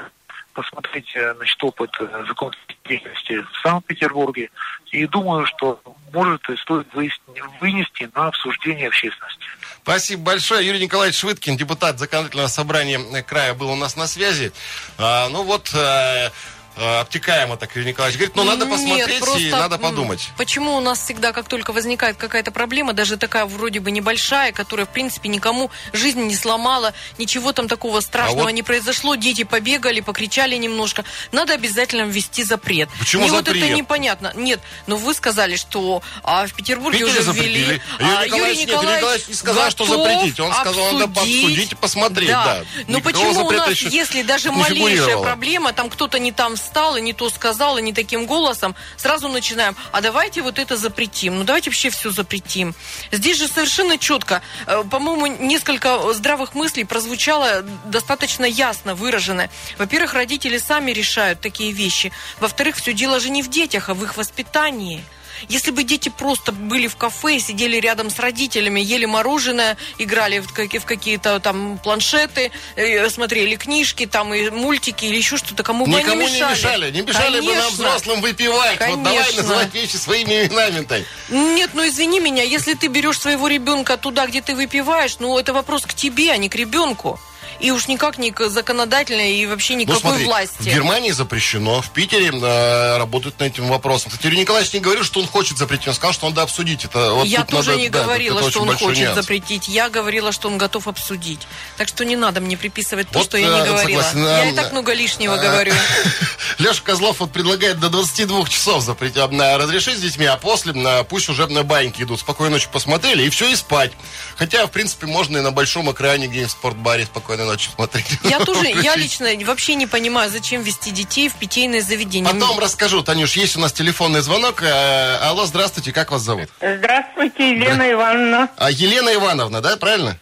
посмотреть, 0.52 1.16
значит, 1.36 1.64
опыт 1.64 1.90
законодательной 2.28 2.78
деятельности 2.84 3.42
в 3.52 3.60
Санкт-Петербурге. 3.62 4.50
И 4.90 5.06
думаю, 5.06 5.46
что 5.46 5.80
может 6.12 6.46
и 6.50 6.56
стоит 6.58 6.86
вынести 6.92 8.10
на 8.14 8.26
обсуждение 8.26 8.88
общественности. 8.88 9.46
Спасибо 9.82 10.22
большое. 10.22 10.64
Юрий 10.64 10.80
Николаевич 10.80 11.18
Швыдкин, 11.18 11.56
депутат 11.56 11.98
законодательного 11.98 12.46
собрания 12.46 13.22
края, 13.22 13.54
был 13.54 13.70
у 13.70 13.76
нас 13.76 13.96
на 13.96 14.06
связи. 14.06 14.52
А, 14.96 15.28
ну 15.28 15.42
вот, 15.42 15.72
Э, 15.74 16.30
обтекаемо 16.76 17.56
так 17.56 17.74
Юрий 17.76 17.88
Николаевич 17.88 18.18
говорит, 18.18 18.36
но 18.36 18.44
надо 18.44 18.66
посмотреть 18.66 19.08
Нет, 19.08 19.20
просто, 19.20 19.38
и 19.38 19.50
надо 19.50 19.78
подумать. 19.78 20.30
Почему 20.36 20.76
у 20.76 20.80
нас 20.80 21.00
всегда, 21.00 21.32
как 21.32 21.48
только 21.48 21.72
возникает 21.72 22.16
какая-то 22.16 22.50
проблема, 22.50 22.92
даже 22.92 23.16
такая 23.16 23.44
вроде 23.44 23.80
бы 23.80 23.90
небольшая, 23.90 24.52
которая, 24.52 24.86
в 24.86 24.90
принципе, 24.90 25.28
никому 25.28 25.70
жизнь 25.92 26.22
не 26.22 26.34
сломала, 26.34 26.94
ничего 27.18 27.52
там 27.52 27.68
такого 27.68 28.00
страшного 28.00 28.42
а 28.42 28.44
вот... 28.44 28.52
не 28.52 28.62
произошло, 28.62 29.14
дети 29.14 29.44
побегали, 29.44 30.00
покричали 30.00 30.56
немножко, 30.56 31.04
надо 31.30 31.54
обязательно 31.54 32.02
ввести 32.02 32.44
запрет. 32.44 32.88
Почему 32.98 33.22
Мне 33.22 33.30
запрет? 33.30 33.54
вот 33.54 33.64
это 33.64 33.74
непонятно. 33.74 34.32
Нет, 34.34 34.60
но 34.86 34.96
вы 34.96 35.14
сказали, 35.14 35.56
что 35.56 36.02
а, 36.22 36.46
в 36.46 36.54
Петербурге 36.54 37.00
Питере 37.00 37.20
уже 37.20 37.32
ввели... 37.32 37.80
А, 37.98 38.24
Юрий, 38.24 38.26
Николаевич, 38.26 38.58
Юрий 38.58 38.66
Николаевич, 38.66 38.96
Николаевич 38.98 39.28
не 39.28 39.34
сказал, 39.34 39.70
что 39.70 39.84
запретить. 39.84 40.40
Он 40.40 40.52
сказал, 40.52 40.84
обсудить. 40.86 41.00
надо 41.00 41.20
обсудить 41.20 41.72
и 41.72 41.74
посмотреть. 41.74 42.28
Да. 42.28 42.44
Да. 42.44 42.64
Но 42.86 43.00
почему 43.00 43.46
у 43.46 43.50
нас, 43.50 43.70
если 43.82 44.22
даже 44.22 44.52
малейшая 44.52 45.18
проблема, 45.18 45.72
там 45.72 45.90
кто-то 45.90 46.18
не 46.18 46.32
там 46.32 46.56
встал 46.62 46.96
и 46.96 47.00
не 47.00 47.12
то 47.12 47.28
сказал, 47.30 47.78
и 47.78 47.82
не 47.82 47.92
таким 47.92 48.26
голосом, 48.26 48.74
сразу 48.96 49.28
начинаем, 49.28 49.76
а 49.92 50.00
давайте 50.00 50.42
вот 50.42 50.58
это 50.58 50.76
запретим, 50.76 51.38
ну 51.38 51.44
давайте 51.44 51.70
вообще 51.70 51.90
все 51.90 52.10
запретим. 52.10 52.74
Здесь 53.10 53.38
же 53.38 53.48
совершенно 53.48 53.98
четко, 53.98 54.42
э, 54.66 54.84
по-моему, 54.90 55.26
несколько 55.26 56.12
здравых 56.12 56.54
мыслей 56.54 56.84
прозвучало 56.84 57.62
достаточно 57.84 58.44
ясно 58.44 58.94
выражено. 58.94 59.48
Во-первых, 59.78 60.14
родители 60.14 60.58
сами 60.58 60.92
решают 60.92 61.40
такие 61.40 61.72
вещи. 61.72 62.12
Во-вторых, 62.40 62.76
все 62.76 62.92
дело 62.92 63.20
же 63.20 63.30
не 63.30 63.42
в 63.42 63.50
детях, 63.50 63.88
а 63.88 63.94
в 63.94 64.02
их 64.04 64.16
воспитании. 64.16 65.04
Если 65.48 65.70
бы 65.70 65.84
дети 65.84 66.08
просто 66.08 66.52
были 66.52 66.86
в 66.86 66.96
кафе, 66.96 67.38
сидели 67.38 67.76
рядом 67.76 68.10
с 68.10 68.18
родителями, 68.18 68.80
ели 68.80 69.04
мороженое, 69.04 69.76
играли 69.98 70.38
в, 70.40 70.52
какие-то 70.52 71.40
там 71.40 71.78
планшеты, 71.78 72.50
э, 72.76 73.08
смотрели 73.10 73.56
книжки, 73.56 74.06
там 74.06 74.32
и 74.34 74.50
мультики 74.50 75.04
или 75.06 75.16
еще 75.16 75.36
что-то, 75.36 75.62
кому 75.62 75.86
бы 75.86 75.98
Никому 75.98 76.24
они 76.24 76.32
мешали. 76.32 76.50
не 76.50 76.54
мешали. 76.54 76.90
Не 76.90 77.02
мешали 77.02 77.38
Конечно. 77.38 77.50
бы 77.50 77.56
нам 77.56 77.72
взрослым 77.72 78.20
выпивать. 78.20 78.78
Конечно. 78.78 78.96
Вот 78.96 79.04
давай 79.04 79.32
называть 79.34 79.74
вещи 79.74 79.96
своими 79.96 80.46
именами 80.46 80.84
-то. 80.84 81.04
Нет, 81.30 81.70
ну 81.74 81.86
извини 81.86 82.20
меня, 82.20 82.42
если 82.42 82.74
ты 82.74 82.88
берешь 82.88 83.18
своего 83.18 83.48
ребенка 83.48 83.96
туда, 83.96 84.26
где 84.26 84.40
ты 84.40 84.54
выпиваешь, 84.54 85.16
ну 85.18 85.38
это 85.38 85.52
вопрос 85.52 85.82
к 85.82 85.94
тебе, 85.94 86.32
а 86.32 86.36
не 86.36 86.48
к 86.48 86.54
ребенку 86.54 87.18
и 87.62 87.70
уж 87.70 87.86
никак 87.86 88.18
не 88.18 88.32
к 88.32 88.48
законодательной 88.48 89.36
и 89.36 89.46
вообще 89.46 89.74
никакой 89.74 89.94
ну, 90.02 90.08
смотри, 90.10 90.24
власти. 90.26 90.56
В 90.58 90.64
Германии 90.66 91.12
запрещено, 91.12 91.80
в 91.80 91.90
Питере 91.90 92.30
э, 92.32 92.98
работают 92.98 93.38
над 93.38 93.52
этим 93.52 93.68
вопросом. 93.68 94.10
Кстати, 94.10 94.26
Юрий 94.26 94.40
Николаевич 94.40 94.72
не 94.72 94.80
говорил, 94.80 95.04
что 95.04 95.20
он 95.20 95.28
хочет 95.28 95.58
запретить, 95.58 95.86
он 95.86 95.94
сказал, 95.94 96.12
что 96.12 96.28
надо 96.28 96.42
обсудить 96.42 96.84
это. 96.84 97.12
Вот 97.12 97.24
Я 97.24 97.44
тоже 97.44 97.70
надо, 97.70 97.82
не 97.82 97.88
да, 97.88 98.02
говорила, 98.02 98.50
что 98.50 98.62
он 98.62 98.76
хочет 98.76 99.04
нюанс. 99.04 99.14
запретить, 99.14 99.68
я 99.68 99.88
говорила, 99.88 100.32
что 100.32 100.48
он 100.48 100.58
готов 100.58 100.88
обсудить. 100.88 101.46
Так 101.76 101.86
что 101.86 102.04
не 102.04 102.16
надо 102.16 102.40
мне 102.40 102.56
приписывать 102.56 103.08
то, 103.08 103.20
вот, 103.20 103.28
что 103.28 103.38
я 103.38 103.48
не 103.48 103.60
э, 103.60 103.64
говорила. 103.64 104.02
Согласен, 104.02 104.26
я 104.26 104.50
и 104.50 104.54
так 104.54 104.72
много 104.72 104.92
лишнего 104.92 105.36
а, 105.36 105.38
говорю. 105.38 105.72
Леша 106.58 106.82
Козлов 106.82 107.20
вот 107.20 107.32
предлагает 107.32 107.78
до 107.78 107.90
22 107.90 108.48
часов 108.48 108.82
запретить, 108.82 109.18
разрешить 109.18 109.98
с 109.98 110.00
детьми, 110.00 110.26
а 110.26 110.36
после 110.36 110.72
пусть 111.08 111.28
уже 111.28 111.46
на 111.46 111.62
баньки 111.62 112.02
идут. 112.02 112.18
Спокойной 112.18 112.54
ночи 112.54 112.68
посмотрели, 112.72 113.22
и 113.22 113.30
все, 113.30 113.48
и 113.48 113.54
спать. 113.54 113.92
Хотя, 114.36 114.66
в 114.66 114.72
принципе, 114.72 115.06
можно 115.06 115.38
и 115.38 115.40
на 115.40 115.52
большом 115.52 115.90
экране 115.92 116.26
где-нибудь 116.26 116.50
в 116.50 116.52
спортбаре 116.52 117.04
спокойной 117.06 117.51
ночи 117.52 117.68
смотреть. 117.74 118.18
Я 118.24 118.38
тоже, 118.40 118.66
я 118.66 118.96
лично 118.96 119.28
вообще 119.44 119.74
не 119.74 119.86
понимаю, 119.86 120.30
зачем 120.30 120.62
вести 120.62 120.90
детей 120.90 121.28
в 121.28 121.34
питейное 121.34 121.82
заведение. 121.82 122.32
Потом 122.32 122.58
расскажу, 122.58 123.02
Танюш, 123.02 123.36
есть 123.36 123.56
у 123.56 123.60
нас 123.60 123.72
телефонный 123.72 124.20
звонок. 124.20 124.62
Э, 124.62 125.18
алло, 125.22 125.44
здравствуйте, 125.44 125.92
как 125.92 126.10
вас 126.10 126.22
зовут? 126.22 126.48
Здравствуйте, 126.60 127.50
Елена 127.50 127.90
Ивановна. 127.90 128.48
А 128.56 128.70
Елена 128.70 129.14
Ивановна, 129.14 129.60
да, 129.60 129.76
правильно? 129.76 130.18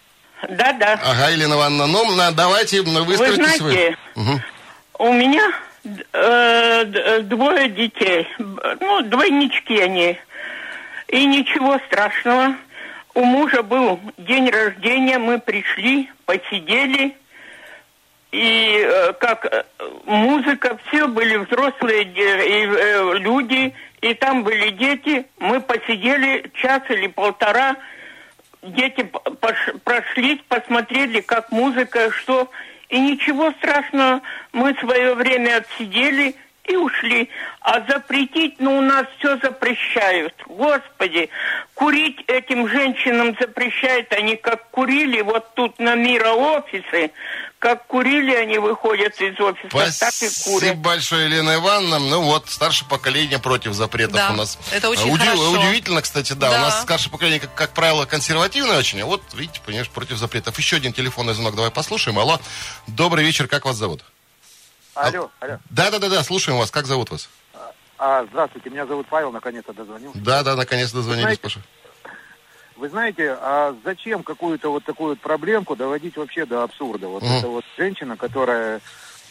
Да, 0.49 0.73
да. 0.73 1.01
Ага, 1.05 1.29
Елена 1.31 1.55
Ивановна, 1.55 1.87
ну, 1.87 2.33
давайте 2.33 2.83
выскажите 2.83 3.43
Вы 3.43 3.71
знаете, 3.71 3.97
угу. 4.17 4.41
у 4.99 5.13
меня 5.13 5.53
э, 6.13 7.21
двое 7.23 7.69
детей, 7.69 8.27
ну, 8.39 9.03
двойнички 9.03 9.79
они. 9.79 10.19
И 11.09 11.27
ничего 11.27 11.79
страшного. 11.87 12.55
У 13.15 13.25
мужа 13.25 13.63
был 13.63 14.01
день 14.17 14.49
рождения, 14.49 15.19
мы 15.19 15.41
пришли, 15.41 16.09
посидели, 16.25 17.17
и 18.33 18.87
э, 18.87 19.13
как 19.15 19.45
э, 19.45 19.65
музыка, 20.07 20.79
все 20.87 21.09
были 21.09 21.37
взрослые 21.37 22.05
э, 22.05 23.19
люди, 23.19 23.75
и 24.01 24.15
там 24.15 24.45
были 24.45 24.71
дети. 24.71 25.27
Мы 25.39 25.61
посидели 25.61 26.51
час 26.55 26.83
или 26.91 27.09
полтора, 27.09 27.77
дети 28.63 29.11
прошли, 29.85 30.43
посмотрели, 30.49 31.21
как 31.21 31.51
музыка, 31.51 32.11
что... 32.13 32.51
И 32.89 32.99
ничего 32.99 33.53
страшного, 33.53 34.21
мы 34.53 34.75
свое 34.75 35.15
время 35.15 35.59
отсидели 35.59 36.35
и 36.65 36.75
ушли. 36.75 37.29
А 37.61 37.81
запретить, 37.89 38.57
ну, 38.59 38.79
у 38.79 38.81
нас 38.81 39.07
все 39.19 39.37
запрещают. 39.37 40.35
Господи, 40.47 41.31
курить 41.75 42.25
этим 42.27 42.69
женщинам 42.69 43.37
запрещают. 43.39 44.13
Они 44.13 44.35
как 44.35 44.71
курили 44.71 45.21
вот 45.21 45.55
тут 45.55 45.79
на 45.79 45.95
Мира 45.95 46.31
офисы, 46.33 47.13
как 47.61 47.87
курили 47.87 48.35
они 48.35 48.59
выходят 48.59 49.21
из 49.21 49.39
офиса, 49.39 49.69
Спасибо 49.69 50.01
так 50.01 50.15
и 50.15 50.45
курят. 50.45 50.59
Спасибо 50.59 50.81
большое, 50.81 51.27
Елена 51.27 51.55
Ивановна. 51.57 51.99
Ну 51.99 52.23
вот, 52.23 52.49
старшее 52.49 52.89
поколение 52.89 53.39
против 53.39 53.75
запретов 53.75 54.17
да, 54.17 54.31
у 54.31 54.37
нас. 54.37 54.59
это 54.73 54.89
очень 54.89 55.13
Удив... 55.13 55.27
хорошо. 55.27 55.51
Удивительно, 55.53 56.01
кстати, 56.01 56.33
да, 56.33 56.51
да. 56.51 56.57
У 56.57 56.61
нас 56.63 56.81
старшее 56.81 57.13
поколение, 57.13 57.39
как, 57.39 57.55
как 57.55 57.75
правило, 57.75 58.07
консервативное 58.07 58.79
очень, 58.79 59.03
а 59.03 59.07
вот, 59.07 59.23
видите, 59.35 59.61
понимаешь, 59.65 59.91
против 59.91 60.17
запретов. 60.17 60.59
Еще 60.59 60.77
один 60.77 60.95
телефонный 60.95 61.35
звонок, 61.35 61.55
давай 61.55 61.71
послушаем. 61.71 62.19
Алло, 62.19 62.41
добрый 62.87 63.25
вечер, 63.25 63.47
как 63.47 63.67
вас 63.67 63.77
зовут? 63.77 64.05
Алло, 64.95 65.31
алло. 65.41 65.59
Да-да-да, 65.69 66.25
слушаем 66.25 66.59
вас, 66.59 66.71
как 66.71 66.87
зовут 66.87 67.11
вас? 67.11 67.29
А, 67.99 68.25
здравствуйте, 68.31 68.71
меня 68.71 68.87
зовут 68.87 69.07
Павел, 69.11 69.33
наконец-то 69.33 69.75
дозвонился. 69.75 70.19
Да-да, 70.19 70.57
наконец-то 70.57 70.97
дозвонились, 70.97 71.37
Паша. 71.37 71.61
Вы 72.81 72.89
знаете, 72.89 73.37
а 73.39 73.77
зачем 73.85 74.23
какую-то 74.23 74.71
вот 74.71 74.85
такую 74.85 75.11
вот 75.11 75.21
проблемку 75.21 75.77
доводить 75.77 76.17
вообще 76.17 76.47
до 76.47 76.63
абсурда? 76.63 77.09
Вот 77.09 77.23
Мгм. 77.23 77.33
эта 77.33 77.47
вот 77.47 77.65
женщина, 77.77 78.17
которая, 78.17 78.81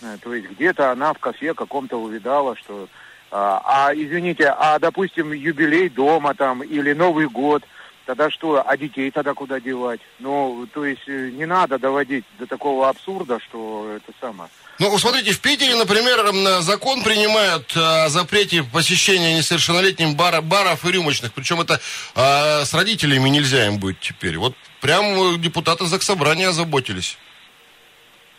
э, 0.04 0.18
то 0.22 0.36
есть 0.36 0.52
где-то 0.52 0.92
она 0.92 1.14
в 1.14 1.18
кафе 1.18 1.56
каком-то 1.56 1.98
увидала, 1.98 2.56
что... 2.56 2.88
А, 3.32 3.62
а, 3.64 3.94
извините, 3.94 4.54
а, 4.56 4.78
допустим, 4.78 5.32
юбилей 5.34 5.90
дома 5.90 6.36
там 6.36 6.62
или 6.62 6.94
Новый 6.94 7.28
год, 7.28 7.64
тогда 8.06 8.30
что, 8.30 8.64
а 8.64 8.78
детей 8.78 9.10
тогда 9.10 9.34
куда 9.34 9.60
девать? 9.60 10.02
Ну, 10.20 10.68
то 10.72 10.86
есть 10.86 11.08
э, 11.08 11.32
не 11.32 11.48
надо 11.48 11.80
доводить 11.80 12.26
до 12.38 12.46
такого 12.46 12.88
абсурда, 12.88 13.40
что 13.40 13.92
это 13.96 14.12
самое... 14.22 14.50
Ну, 14.80 14.98
смотрите, 14.98 15.34
в 15.34 15.42
Питере, 15.42 15.76
например, 15.76 16.32
закон 16.62 17.04
принимают 17.04 17.76
о 17.76 18.08
запрете 18.08 18.64
посещения 18.64 19.36
несовершеннолетним 19.36 20.16
бара- 20.16 20.42
баров 20.42 20.86
и 20.86 20.92
рюмочных. 20.92 21.34
Причем 21.34 21.60
это 21.60 21.82
э, 22.16 22.64
с 22.64 22.74
родителями 22.74 23.28
нельзя 23.28 23.68
им 23.68 23.78
быть 23.78 24.00
теперь. 24.00 24.38
Вот 24.38 24.56
прям 24.80 25.04
э, 25.34 25.38
депутаты 25.38 25.86
Заксобрания 25.86 26.48
озаботились. 26.48 27.18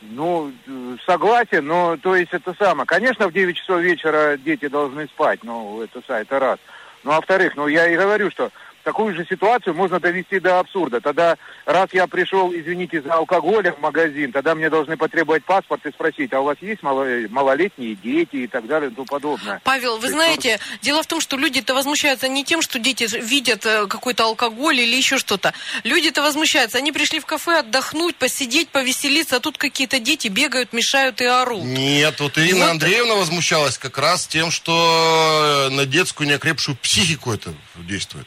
Ну, 0.00 0.50
э, 0.66 0.96
согласен, 1.04 1.66
но 1.66 1.98
то 1.98 2.16
есть 2.16 2.32
это 2.32 2.54
самое. 2.58 2.86
Конечно, 2.86 3.28
в 3.28 3.34
9 3.34 3.54
часов 3.54 3.82
вечера 3.82 4.38
дети 4.38 4.66
должны 4.68 5.08
спать, 5.08 5.40
ну, 5.42 5.82
это, 5.82 6.00
это 6.08 6.38
раз. 6.38 6.58
Ну, 7.04 7.12
а 7.12 7.16
во-вторых, 7.16 7.52
ну, 7.56 7.66
я 7.66 7.86
и 7.86 7.96
говорю, 7.96 8.30
что 8.30 8.50
такую 8.82 9.14
же 9.14 9.26
ситуацию 9.28 9.74
можно 9.74 10.00
довести 10.00 10.40
до 10.40 10.58
абсурда. 10.60 11.00
Тогда, 11.00 11.36
раз 11.66 11.88
я 11.92 12.06
пришел, 12.06 12.52
извините, 12.52 13.02
за 13.02 13.14
алкоголем 13.14 13.74
в 13.74 13.80
магазин, 13.80 14.32
тогда 14.32 14.54
мне 14.54 14.70
должны 14.70 14.96
потребовать 14.96 15.44
паспорт 15.44 15.84
и 15.86 15.90
спросить, 15.90 16.32
а 16.32 16.40
у 16.40 16.44
вас 16.44 16.56
есть 16.60 16.82
мало- 16.82 17.06
малолетние 17.28 17.94
дети 17.94 18.36
и 18.36 18.46
так 18.46 18.66
далее 18.66 18.90
и 18.90 18.94
тому 18.94 19.06
подобное. 19.06 19.60
Павел, 19.64 19.98
вы 19.98 20.08
знаете, 20.08 20.58
дело 20.82 21.02
в 21.02 21.06
том, 21.06 21.20
что 21.20 21.36
люди-то 21.36 21.74
возмущаются 21.74 22.28
не 22.28 22.44
тем, 22.44 22.62
что 22.62 22.78
дети 22.78 23.06
видят 23.22 23.64
э, 23.66 23.86
какой-то 23.86 24.24
алкоголь 24.24 24.78
или 24.80 24.96
еще 24.96 25.18
что-то. 25.18 25.52
Люди-то 25.84 26.22
возмущаются. 26.22 26.78
Они 26.78 26.92
пришли 26.92 27.20
в 27.20 27.26
кафе 27.26 27.60
отдохнуть, 27.60 28.16
посидеть, 28.16 28.68
повеселиться, 28.68 29.36
а 29.36 29.40
тут 29.40 29.58
какие-то 29.58 29.98
дети 29.98 30.28
бегают, 30.28 30.72
мешают 30.72 31.20
и 31.20 31.24
орут. 31.24 31.64
Нет, 31.64 32.20
вот 32.20 32.38
Ирина 32.38 32.64
Вот. 32.66 32.70
Андреевна 32.70 33.14
возмущалась 33.16 33.78
как 33.78 33.98
раз 33.98 34.26
тем, 34.26 34.50
что 34.50 35.68
на 35.70 35.86
детскую 35.86 36.28
неокрепшую 36.28 36.76
психику 36.76 37.32
это 37.32 37.52
действует. 37.76 38.26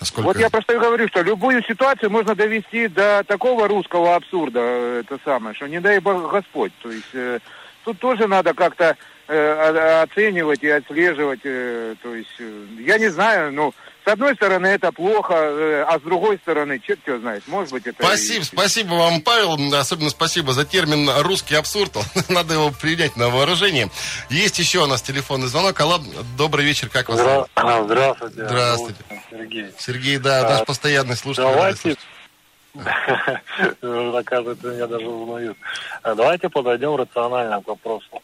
Насколько... 0.00 0.26
Вот 0.28 0.38
я 0.38 0.48
просто 0.48 0.74
и 0.74 0.78
говорю, 0.78 1.06
что 1.08 1.22
любую 1.22 1.62
ситуацию 1.62 2.10
можно 2.10 2.34
довести 2.34 2.88
до 2.88 3.22
такого 3.26 3.68
русского 3.68 4.16
абсурда, 4.16 4.60
э, 4.60 5.02
это 5.04 5.18
самое, 5.24 5.54
что 5.54 5.66
не 5.66 5.78
дай 5.78 6.00
бог 6.00 6.30
Господь. 6.32 6.72
То 6.82 6.90
есть 6.90 7.14
э, 7.14 7.38
тут 7.84 7.98
тоже 7.98 8.26
надо 8.26 8.54
как-то 8.54 8.96
э, 9.28 10.02
оценивать 10.02 10.62
и 10.62 10.70
отслеживать. 10.70 11.40
э, 11.44 11.94
то 12.02 12.14
есть 12.14 12.34
э, 12.38 12.66
я 12.78 12.98
не 12.98 13.08
знаю, 13.08 13.52
ну 13.52 13.72
с 13.72 13.89
одной 14.10 14.34
стороны 14.34 14.66
это 14.68 14.92
плохо, 14.92 15.34
э, 15.34 15.84
а 15.88 15.98
с 15.98 16.02
другой 16.02 16.38
стороны, 16.38 16.78
черт 16.78 17.00
его 17.06 17.18
знает, 17.18 17.46
может 17.48 17.72
быть 17.72 17.86
это. 17.86 18.02
и- 18.02 18.06
Спасибо, 18.06 18.44
спасибо 18.44 18.94
вам, 18.94 19.20
Павел. 19.22 19.56
Особенно 19.74 20.10
спасибо 20.10 20.52
за 20.52 20.64
термин 20.64 21.08
русский 21.22 21.54
абсурд. 21.54 21.96
Надо 22.28 22.54
его 22.54 22.70
принять 22.70 23.16
на 23.16 23.28
вооружение. 23.30 23.88
Есть 24.28 24.58
еще 24.58 24.80
у 24.82 24.86
нас 24.86 25.02
телефонный 25.02 25.48
звонок. 25.48 25.80
Алло, 25.80 25.98
добрый 26.36 26.64
вечер, 26.64 26.88
как 26.88 27.08
вас 27.08 27.18
зовут? 27.18 27.48
Здра- 27.56 27.84
Здравствуйте. 27.84 28.46
Здравствуйте. 28.46 29.04
Сергей. 29.30 29.66
Сергей, 29.78 30.18
да, 30.18 30.46
А, 30.46 30.50
наш 30.50 30.66
постоянный 30.66 31.16
слушатель. 31.16 31.50
Давайте, 31.50 31.96
оказывается, 34.18 34.66
меня 34.68 34.86
даже 34.86 35.06
узнают. 35.08 35.56
А, 36.02 36.14
Давайте 36.14 36.48
подойдем 36.48 36.96
рационально 36.96 37.62
к 37.62 37.66
вопросу. 37.68 38.22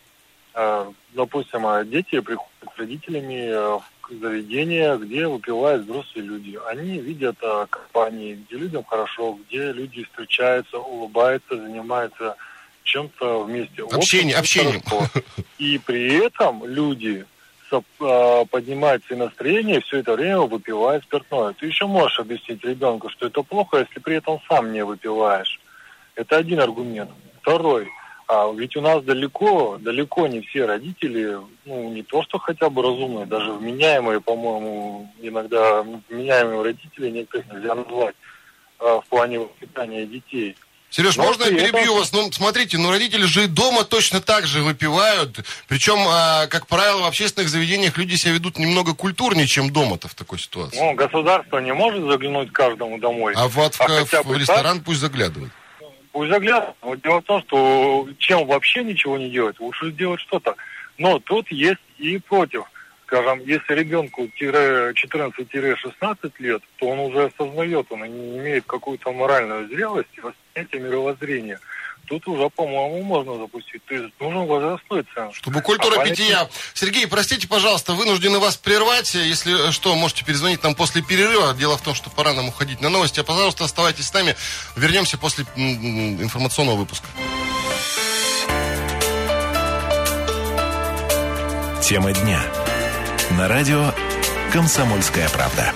А, 0.54 0.90
Допустим, 1.12 1.66
а, 1.66 1.82
дети 1.84 2.20
приходят 2.20 2.50
с 2.74 2.78
родителями 2.78 3.48
э, 3.48 3.78
в 3.78 3.82
заведение, 4.10 4.96
где 4.98 5.26
выпивают 5.26 5.84
взрослые 5.84 6.26
люди. 6.26 6.58
Они 6.68 6.98
видят 6.98 7.36
а, 7.42 7.66
компании, 7.66 8.34
где 8.34 8.56
людям 8.56 8.84
хорошо, 8.84 9.38
где 9.46 9.72
люди 9.72 10.04
встречаются, 10.04 10.78
улыбаются, 10.78 11.56
занимаются 11.56 12.36
чем-то 12.84 13.44
вместе. 13.44 13.82
Общение, 13.82 14.36
хорошо. 14.36 15.08
И 15.58 15.78
при 15.78 16.24
этом 16.24 16.66
люди 16.66 17.26
а, 18.00 18.44
поднимают 18.44 19.04
себе 19.04 19.16
настроение, 19.16 19.80
все 19.80 19.98
это 19.98 20.14
время 20.14 20.40
выпивают 20.40 21.04
спиртное. 21.04 21.52
Ты 21.54 21.66
еще 21.66 21.86
можешь 21.86 22.20
объяснить 22.20 22.64
ребенку, 22.64 23.08
что 23.10 23.26
это 23.26 23.42
плохо, 23.42 23.78
если 23.78 24.00
при 24.00 24.16
этом 24.16 24.40
сам 24.48 24.72
не 24.72 24.84
выпиваешь. 24.84 25.60
Это 26.14 26.36
один 26.36 26.60
аргумент. 26.60 27.10
Второй. 27.42 27.88
А 28.28 28.52
ведь 28.52 28.76
у 28.76 28.80
нас 28.80 29.04
далеко, 29.04 29.78
далеко 29.80 30.26
не 30.26 30.40
все 30.40 30.66
родители, 30.66 31.38
ну, 31.64 31.90
не 31.92 32.02
то 32.02 32.24
что 32.24 32.38
хотя 32.38 32.68
бы 32.70 32.82
разумные, 32.82 33.24
даже 33.24 33.52
вменяемые, 33.52 34.20
по-моему, 34.20 35.12
иногда 35.20 35.82
вменяемые 36.08 36.62
родители 36.62 37.10
некоторых 37.10 37.46
нельзя 37.52 37.76
назвать 37.76 38.16
а, 38.80 39.00
в 39.00 39.06
плане 39.06 39.38
воспитания 39.38 40.06
детей. 40.06 40.56
Сереж, 40.90 41.16
Но 41.16 41.24
можно 41.24 41.44
я 41.44 41.50
перебью 41.50 41.82
этом- 41.82 41.98
вас? 41.98 42.12
Ну, 42.12 42.32
смотрите, 42.32 42.78
ну, 42.78 42.90
родители 42.90 43.24
же 43.26 43.44
и 43.44 43.46
дома 43.46 43.84
точно 43.84 44.20
так 44.20 44.46
же 44.46 44.62
выпивают. 44.62 45.38
Причем, 45.68 45.98
а, 46.08 46.46
как 46.48 46.66
правило, 46.66 47.02
в 47.02 47.06
общественных 47.06 47.48
заведениях 47.48 47.96
люди 47.96 48.16
себя 48.16 48.32
ведут 48.32 48.58
немного 48.58 48.94
культурнее, 48.94 49.46
чем 49.46 49.72
дома-то 49.72 50.08
в 50.08 50.14
такой 50.14 50.38
ситуации. 50.40 50.78
Ну, 50.78 50.94
государство 50.94 51.58
не 51.58 51.74
может 51.74 52.04
заглянуть 52.04 52.52
каждому 52.52 52.98
домой. 52.98 53.34
А 53.36 53.46
вот 53.46 53.74
в, 53.74 53.80
А 53.80 53.88
хотя 53.88 54.22
в 54.22 54.26
бы 54.26 54.38
ресторан 54.38 54.80
пусть 54.80 55.00
заглядывают. 55.00 55.52
Пусть 56.16 56.30
заглядывают. 56.30 56.76
Вот 56.80 57.02
дело 57.02 57.20
в 57.20 57.24
том, 57.24 57.42
что 57.42 58.08
чем 58.16 58.46
вообще 58.46 58.82
ничего 58.82 59.18
не 59.18 59.28
делать, 59.28 59.60
лучше 59.60 59.90
сделать 59.90 60.18
что-то. 60.22 60.56
Но 60.96 61.18
тут 61.18 61.52
есть 61.52 61.82
и 61.98 62.16
против. 62.16 62.64
Скажем, 63.04 63.40
если 63.40 63.74
ребенку 63.74 64.26
тире 64.28 64.94
14-16 64.94 66.32
лет, 66.38 66.62
то 66.76 66.86
он 66.86 67.00
уже 67.00 67.24
осознает, 67.24 67.88
он 67.90 68.06
имеет 68.06 68.64
какую-то 68.64 69.12
моральную 69.12 69.68
зрелость 69.68 70.08
и 70.16 70.22
восприятие 70.22 70.80
мировоззрения. 70.80 71.60
Тут 72.06 72.26
уже, 72.28 72.48
по-моему, 72.50 73.02
можно 73.02 73.36
запустить. 73.36 73.84
То 73.86 73.94
есть 73.94 74.14
нужен 74.20 74.46
возрастной 74.46 75.04
ценз. 75.14 75.34
Чтобы 75.34 75.60
культура 75.60 76.00
А 76.00 76.04
питья. 76.04 76.48
Сергей, 76.74 77.06
простите, 77.06 77.48
пожалуйста, 77.48 77.94
вынуждены 77.94 78.38
вас 78.38 78.56
прервать. 78.56 79.14
Если 79.14 79.70
что, 79.72 79.94
можете 79.94 80.24
перезвонить 80.24 80.62
нам 80.62 80.74
после 80.74 81.02
перерыва. 81.02 81.54
Дело 81.54 81.76
в 81.76 81.82
том, 81.82 81.94
что 81.94 82.10
пора 82.10 82.32
нам 82.32 82.48
уходить 82.48 82.80
на 82.80 82.88
новости. 82.88 83.20
А, 83.20 83.24
пожалуйста, 83.24 83.64
оставайтесь 83.64 84.06
с 84.06 84.12
нами. 84.12 84.36
Вернемся 84.76 85.18
после 85.18 85.44
информационного 85.56 86.76
выпуска. 86.76 87.06
Тема 91.82 92.12
дня. 92.12 92.40
На 93.30 93.48
радио 93.48 93.92
«Комсомольская 94.52 95.28
правда». 95.28 95.72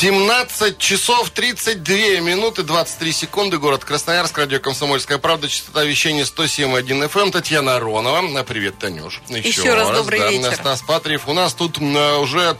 17 0.00 0.78
часов 0.78 1.30
32 1.30 2.20
минуты 2.20 2.62
23 2.62 3.10
секунды. 3.10 3.58
Город 3.58 3.84
Красноярск. 3.84 4.38
Радио 4.38 4.60
«Комсомольская 4.60 5.18
правда». 5.18 5.48
Частота 5.48 5.82
вещания 5.82 6.22
107.1 6.22 7.10
FM. 7.10 7.20
эм. 7.20 7.30
Татьяна 7.32 7.74
Аронова. 7.74 8.44
Привет, 8.44 8.78
Танюш. 8.78 9.20
Еще 9.28 9.74
раз 9.74 9.90
добрый 9.90 10.20
да, 10.20 10.30
вечер. 10.30 10.54
Стас 10.54 10.82
Патриев. 10.82 11.26
У 11.26 11.32
нас 11.32 11.52
тут 11.52 11.78
э, 11.80 12.16
уже 12.18 12.56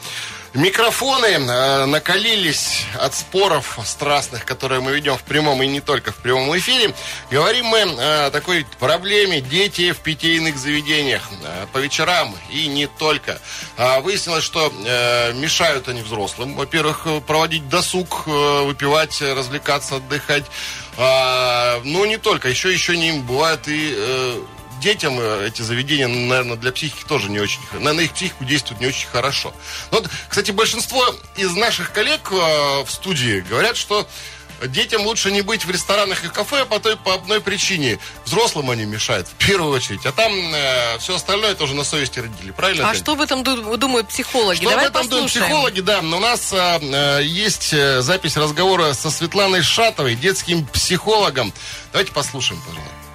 микрофоны 0.55 1.27
э, 1.27 1.85
накалились 1.87 2.85
от 2.99 3.15
споров 3.15 3.79
страстных, 3.85 4.45
которые 4.45 4.81
мы 4.81 4.93
ведем 4.93 5.17
в 5.17 5.23
прямом 5.23 5.63
и 5.63 5.67
не 5.67 5.81
только 5.81 6.13
в 6.13 6.17
прямом 6.17 6.57
эфире. 6.59 6.95
Говорим 7.31 7.67
мы 7.67 7.83
о 7.83 8.31
такой 8.31 8.67
проблеме 8.79 9.41
дети 9.41 9.93
в 9.93 9.99
питейных 9.99 10.57
заведениях 10.57 11.29
э, 11.45 11.67
по 11.73 11.79
вечерам 11.79 12.35
и 12.51 12.67
не 12.67 12.87
только. 12.87 13.41
А 13.77 14.01
Выяснилось, 14.01 14.45
что 14.45 14.73
э, 14.85 15.33
мешают 15.35 15.89
они 15.89 16.03
взрослым. 16.03 16.55
Во-первых, 16.55 17.03
э, 17.07 17.21
проводить 17.21 17.69
досуг, 17.69 18.25
э, 18.27 18.63
выпивать, 18.65 19.21
э, 19.21 19.35
развлекаться, 19.35 19.97
отдыхать. 19.97 20.45
А, 20.97 21.81
Но 21.85 22.07
не 22.07 22.17
только. 22.17 22.49
Еще, 22.49 22.73
еще 22.73 22.97
не 22.97 23.13
бывает 23.21 23.69
и 23.69 23.95
э, 23.97 24.41
детям 24.81 25.19
э, 25.19 25.47
эти 25.49 25.63
заведения, 25.63 26.09
наверное, 26.09 26.57
для 26.57 26.73
психики 26.73 27.05
тоже 27.07 27.31
не 27.31 27.41
очень... 27.41 27.61
На, 27.73 27.93
на 27.93 28.01
их 28.01 28.13
психику 28.13 28.45
действуют 28.45 28.81
не 28.81 28.87
очень 28.87 29.09
хорошо. 29.09 29.53
Ну 29.91 29.99
Вот, 29.99 30.11
кстати, 30.29 30.51
большинство 30.51 31.05
из 31.37 31.55
наших 31.55 31.93
коллег 31.93 32.31
э, 32.31 32.35
в 32.85 32.91
студии 32.91 33.41
говорят, 33.41 33.77
что 33.77 34.07
детям 34.67 35.03
лучше 35.03 35.31
не 35.31 35.41
быть 35.43 35.65
в 35.65 35.71
ресторанах 35.71 36.25
и 36.25 36.29
кафе 36.29 36.65
по 36.65 36.81
той 36.81 36.97
по 36.97 37.15
одной 37.15 37.41
причине. 37.41 38.01
Взрослым 38.25 38.71
они 38.71 38.87
мешают 38.87 39.29
в 39.29 39.35
первую 39.35 39.73
очередь, 39.73 40.05
а 40.05 40.11
там 40.11 40.33
все 40.99 41.15
остальное 41.15 41.55
тоже 41.55 41.75
на 41.75 41.85
совести 41.85 42.19
родителей. 42.19 42.51
Правильно? 42.51 42.89
А 42.89 42.93
Тань? 42.93 43.01
что 43.01 43.13
об 43.13 43.21
этом 43.21 43.45
ду- 43.45 43.77
думают 43.77 44.09
психологи? 44.09 44.57
Что 44.57 44.71
Давай 44.71 44.87
об 44.87 44.91
этом 44.97 45.09
думают 45.09 45.27
послушаем. 45.33 45.45
психологи, 45.47 45.81
да. 45.81 46.03
Но 46.03 46.17
у 46.17 46.21
нас 46.21 46.53
а, 46.53 46.81
а, 46.83 47.21
есть 47.21 47.73
э, 47.73 48.01
запись 48.03 48.37
разговора 48.37 48.95
со 48.95 49.11
Светланой 49.13 49.63
Шатовой, 49.63 50.17
детским 50.17 50.67
психологом. 50.67 51.53
Давайте 51.93 52.11
послушаем, 52.11 52.61
пожалуйста. 52.63 53.08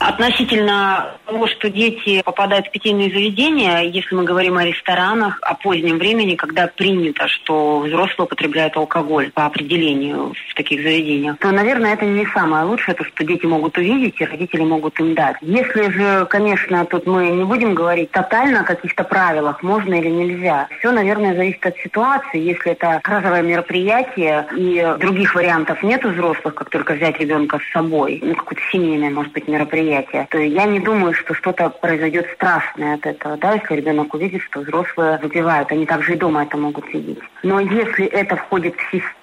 Относительно 0.00 1.10
того, 1.26 1.46
что 1.46 1.68
дети 1.68 2.22
попадают 2.24 2.66
в 2.66 2.70
питейные 2.70 3.10
заведения, 3.10 3.82
если 3.82 4.14
мы 4.14 4.24
говорим 4.24 4.56
о 4.56 4.64
ресторанах, 4.64 5.38
о 5.42 5.54
позднем 5.54 5.98
времени, 5.98 6.36
когда 6.36 6.68
принято, 6.68 7.28
что 7.28 7.80
взрослые 7.80 8.24
употребляют 8.24 8.78
алкоголь 8.78 9.30
по 9.30 9.44
определению 9.44 10.32
в 10.48 10.54
таких 10.54 10.82
заведениях, 10.82 11.36
то, 11.38 11.50
наверное, 11.50 11.92
это 11.92 12.06
не 12.06 12.24
самое 12.32 12.64
лучшее, 12.64 12.94
то, 12.94 13.04
что 13.04 13.24
дети 13.24 13.44
могут 13.44 13.76
увидеть 13.76 14.18
и 14.22 14.24
родители 14.24 14.62
могут 14.62 14.98
им 15.00 15.14
дать. 15.14 15.36
Если 15.42 15.90
же, 15.90 16.26
конечно, 16.30 16.86
тут 16.86 17.06
мы 17.06 17.28
не 17.28 17.44
будем 17.44 17.74
говорить 17.74 18.10
тотально 18.10 18.60
о 18.60 18.64
каких-то 18.64 19.04
правилах, 19.04 19.62
можно 19.62 19.92
или 19.92 20.08
нельзя. 20.08 20.66
Все, 20.78 20.92
наверное, 20.92 21.34
зависит 21.34 21.66
от 21.66 21.76
ситуации. 21.76 22.40
Если 22.40 22.72
это 22.72 23.02
разовое 23.04 23.42
мероприятие 23.42 24.46
и 24.56 24.96
других 24.98 25.34
вариантов 25.34 25.82
нет 25.82 26.02
у 26.06 26.08
взрослых, 26.08 26.54
как 26.54 26.70
только 26.70 26.94
взять 26.94 27.20
ребенка 27.20 27.58
с 27.58 27.72
собой, 27.74 28.18
ну, 28.22 28.34
какое-то 28.34 28.62
семейное, 28.72 29.10
может 29.10 29.32
быть, 29.32 29.46
мероприятие, 29.46 29.89
мероприятие, 29.90 30.28
то 30.30 30.38
я 30.38 30.64
не 30.66 30.80
думаю, 30.80 31.12
что 31.14 31.34
что-то 31.34 31.70
произойдет 31.70 32.26
страшное 32.34 32.94
от 32.94 33.06
этого, 33.06 33.36
да, 33.36 33.54
если 33.54 33.74
ребенок 33.74 34.14
увидит, 34.14 34.42
что 34.42 34.60
взрослые 34.60 35.18
выпивают, 35.18 35.70
они 35.72 35.86
также 35.86 36.14
и 36.14 36.16
дома 36.16 36.42
это 36.44 36.56
могут 36.56 36.92
видеть. 36.92 37.18
Но 37.42 37.60
если 37.60 38.06
это 38.06 38.36
входит 38.36 38.74
в 38.76 38.82
систему, 38.84 39.14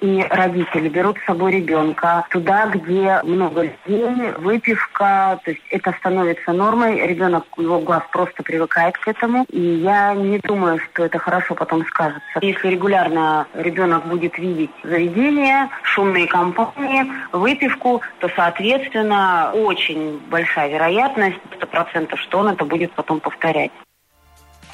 и 0.00 0.26
родители 0.30 0.88
берут 0.88 1.18
с 1.18 1.26
собой 1.26 1.52
ребенка 1.52 2.26
туда, 2.30 2.66
где 2.66 3.20
много 3.22 3.62
людей, 3.62 4.32
выпивка, 4.38 5.40
то 5.44 5.50
есть 5.50 5.62
это 5.70 5.92
становится 5.98 6.52
нормой, 6.52 7.06
ребенок, 7.06 7.44
его 7.56 7.78
глаз 7.80 8.02
просто 8.12 8.42
привыкает 8.42 8.96
к 8.98 9.08
этому, 9.08 9.44
и 9.50 9.60
я 9.60 10.14
не 10.14 10.38
думаю, 10.38 10.78
что 10.78 11.04
это 11.04 11.18
хорошо 11.18 11.54
потом 11.54 11.84
скажется. 11.86 12.38
Если 12.40 12.68
регулярно 12.68 13.46
ребенок 13.54 14.06
будет 14.06 14.38
видеть 14.38 14.70
заведение, 14.82 15.68
шумные 15.82 16.26
компании, 16.26 17.06
выпивку, 17.32 18.02
то, 18.20 18.30
соответственно, 18.34 19.52
очень 19.54 20.20
большая 20.30 20.70
вероятность, 20.70 21.38
100%, 21.60 22.16
что 22.16 22.38
он 22.38 22.48
это 22.48 22.64
будет 22.64 22.92
потом 22.92 23.20
повторять. 23.20 23.70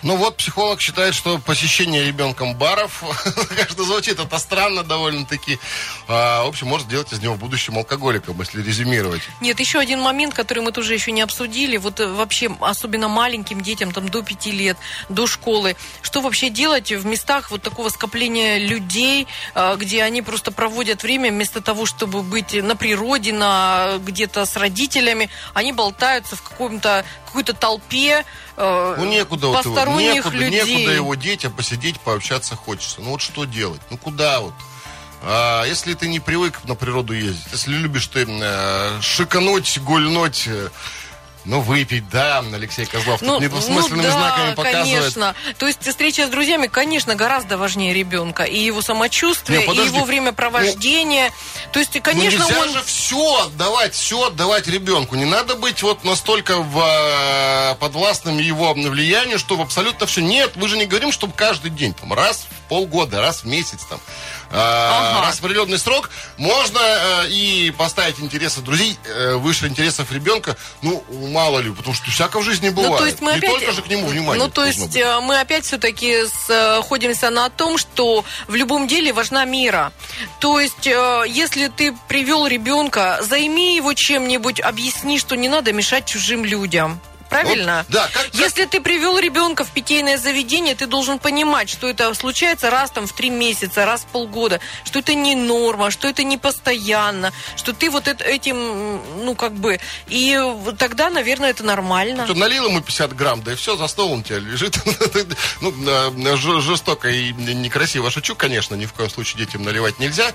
Ну 0.02 0.14
вот, 0.16 0.36
психолог 0.36 0.80
считает, 0.80 1.14
что 1.14 1.38
посещение 1.38 2.04
ребенком 2.04 2.54
баров, 2.54 3.02
кажется, 3.56 3.82
звучит 3.82 4.20
это 4.20 4.38
странно 4.38 4.84
довольно-таки, 4.84 5.58
а, 6.06 6.44
в 6.44 6.48
общем, 6.48 6.68
может 6.68 6.86
сделать 6.86 7.12
из 7.12 7.20
него 7.20 7.34
в 7.34 7.38
будущем 7.38 7.76
алкоголиком, 7.76 8.38
если 8.38 8.62
резюмировать. 8.62 9.22
Нет, 9.40 9.58
еще 9.58 9.80
один 9.80 10.00
момент, 10.00 10.34
который 10.34 10.62
мы 10.62 10.70
тоже 10.70 10.94
еще 10.94 11.10
не 11.10 11.20
обсудили, 11.20 11.76
вот 11.78 11.98
э, 11.98 12.06
вообще, 12.06 12.48
особенно 12.60 13.08
маленьким 13.08 13.60
детям, 13.60 13.90
там, 13.90 14.08
до 14.08 14.22
пяти 14.22 14.52
лет, 14.52 14.76
до 15.08 15.26
школы, 15.26 15.74
что 16.00 16.20
вообще 16.20 16.48
делать 16.48 16.92
в 16.92 17.04
местах 17.04 17.50
вот 17.50 17.62
такого 17.62 17.88
скопления 17.88 18.58
людей, 18.58 19.26
а, 19.54 19.74
где 19.74 20.04
они 20.04 20.22
просто 20.22 20.52
проводят 20.52 21.02
время, 21.02 21.30
вместо 21.30 21.60
того, 21.60 21.86
чтобы 21.86 22.22
быть 22.22 22.54
на 22.54 22.76
природе, 22.76 23.32
на 23.32 23.98
где-то 23.98 24.46
с 24.46 24.54
родителями, 24.54 25.28
они 25.54 25.72
болтаются 25.72 26.36
в 26.36 26.42
каком-то 26.42 27.04
какой-то 27.28 27.52
толпе, 27.52 28.24
э, 28.56 28.94
ну, 28.98 29.04
некуда 29.04 29.48
вот 29.48 29.62
его, 29.90 30.00
некуда, 30.00 30.36
людей. 30.36 30.76
Некуда 30.76 30.94
его 30.94 31.14
детям 31.14 31.52
посидеть, 31.52 32.00
пообщаться 32.00 32.56
хочется. 32.56 33.00
Ну 33.00 33.10
вот 33.10 33.20
что 33.20 33.44
делать? 33.44 33.80
Ну 33.90 33.96
куда 33.96 34.40
вот? 34.40 34.54
А, 35.22 35.64
если 35.64 35.94
ты 35.94 36.08
не 36.08 36.20
привык 36.20 36.60
на 36.64 36.74
природу 36.74 37.12
ездить, 37.12 37.46
если 37.52 37.72
любишь 37.72 38.06
ты 38.06 38.26
э, 38.28 39.00
шикануть, 39.00 39.78
гульнуть, 39.80 40.44
э, 40.46 40.68
ну, 41.48 41.60
выпить, 41.60 42.08
да, 42.10 42.44
Алексей 42.52 42.84
Козлов 42.84 43.22
ну, 43.22 43.40
недвусмысленными 43.40 44.06
ну, 44.06 44.12
да, 44.12 44.18
знаками 44.18 44.54
показывает. 44.54 44.84
конечно. 44.84 45.34
То 45.56 45.66
есть 45.66 45.88
встреча 45.88 46.26
с 46.26 46.30
друзьями, 46.30 46.66
конечно, 46.66 47.14
гораздо 47.14 47.56
важнее 47.56 47.94
ребенка. 47.94 48.42
И 48.42 48.58
его 48.58 48.82
самочувствие, 48.82 49.66
Нет, 49.66 49.74
и 49.74 49.86
его 49.86 50.04
времяпровождение. 50.04 51.30
Ну, 51.30 51.72
То 51.72 51.78
есть, 51.78 51.98
конечно, 52.02 52.40
ну, 52.40 52.48
нельзя 52.48 52.62
он... 52.62 52.72
же 52.74 52.82
все 52.82 53.44
отдавать, 53.44 53.94
все 53.94 54.26
отдавать 54.26 54.68
ребенку. 54.68 55.16
Не 55.16 55.24
надо 55.24 55.54
быть 55.54 55.82
вот 55.82 56.04
настолько 56.04 56.58
в, 56.58 56.78
э, 56.78 57.76
подвластным 57.76 58.36
его 58.36 58.74
влиянию, 58.74 59.38
что 59.38 59.58
абсолютно 59.58 60.06
все. 60.06 60.20
Нет, 60.20 60.52
мы 60.56 60.68
же 60.68 60.76
не 60.76 60.84
говорим, 60.84 61.12
чтобы 61.12 61.32
каждый 61.32 61.70
день, 61.70 61.94
там, 61.94 62.12
раз 62.12 62.46
в 62.50 62.68
полгода, 62.68 63.22
раз 63.22 63.44
в 63.44 63.46
месяц, 63.46 63.86
там, 63.88 64.00
ага. 64.50 65.26
раз 65.26 65.36
в 65.36 65.44
определенный 65.44 65.78
срок, 65.78 66.10
можно 66.36 66.78
э, 66.80 67.28
и 67.28 67.72
поставить 67.76 68.18
интересы 68.20 68.60
друзей 68.60 68.98
э, 69.04 69.34
выше 69.34 69.68
интересов 69.68 70.10
ребенка. 70.12 70.56
Ну, 70.82 71.04
мало 71.32 71.58
ли, 71.60 71.70
потому 71.70 71.94
что 71.94 72.10
всякое 72.10 72.42
в 72.42 72.44
жизни 72.44 72.70
бывает. 72.70 72.92
Ну, 72.92 72.98
то 72.98 73.06
есть 73.06 73.20
мы 73.20 73.32
Не 73.32 73.38
опять... 73.38 73.50
только 73.50 73.72
же 73.72 73.82
к 73.82 73.88
нему 73.88 74.06
внимание. 74.06 74.42
Ну, 74.42 74.50
то 74.50 74.64
есть 74.64 74.80
быть. 74.80 74.96
Э, 74.96 75.20
мы 75.20 75.40
опять 75.40 75.64
все-таки 75.64 76.24
сходимся 76.82 77.30
на 77.30 77.50
том, 77.50 77.78
что 77.78 78.24
в 78.46 78.54
любом 78.54 78.88
деле 78.88 79.12
важна 79.12 79.44
мера. 79.44 79.92
То 80.40 80.60
есть, 80.60 80.86
если 80.86 81.68
ты 81.68 81.94
привел 82.08 82.46
ребенка, 82.46 83.18
займи 83.22 83.76
его 83.76 83.94
чем-нибудь, 83.94 84.60
объясни, 84.60 85.18
что 85.18 85.36
не 85.36 85.48
надо 85.48 85.72
мешать 85.72 86.06
чужим 86.06 86.44
людям. 86.44 87.00
Правильно? 87.28 87.84
Вот, 87.88 87.94
да. 87.94 88.08
Как, 88.12 88.24
как... 88.24 88.34
Если 88.34 88.64
ты 88.64 88.80
привел 88.80 89.18
ребенка 89.18 89.64
в 89.64 89.70
питейное 89.70 90.18
заведение, 90.18 90.74
ты 90.74 90.86
должен 90.86 91.18
понимать, 91.18 91.68
что 91.68 91.88
это 91.88 92.12
случается 92.14 92.70
раз 92.70 92.90
там 92.90 93.06
в 93.06 93.12
три 93.12 93.30
месяца, 93.30 93.84
раз 93.84 94.02
в 94.02 94.06
полгода, 94.06 94.60
что 94.84 94.98
это 94.98 95.14
не 95.14 95.34
норма, 95.34 95.90
что 95.90 96.08
это 96.08 96.24
не 96.24 96.38
постоянно, 96.38 97.32
что 97.56 97.72
ты 97.72 97.90
вот 97.90 98.08
это, 98.08 98.24
этим, 98.24 99.00
ну 99.24 99.34
как 99.34 99.52
бы, 99.52 99.78
и 100.06 100.38
тогда, 100.78 101.10
наверное, 101.10 101.50
это 101.50 101.64
нормально. 101.64 102.26
Ты 102.26 102.34
налил 102.34 102.66
ему 102.66 102.80
50 102.80 103.14
грамм, 103.14 103.42
да 103.42 103.52
и 103.52 103.56
все, 103.56 103.76
за 103.76 103.86
столом 103.86 104.22
тебя 104.22 104.38
лежит. 104.38 104.78
ну, 105.60 105.72
жестоко 106.60 107.08
и 107.08 107.32
некрасиво 107.32 108.10
шучу, 108.10 108.34
конечно, 108.34 108.74
ни 108.74 108.86
в 108.86 108.92
коем 108.92 109.10
случае 109.10 109.44
детям 109.44 109.62
наливать 109.62 109.98
нельзя. 109.98 110.32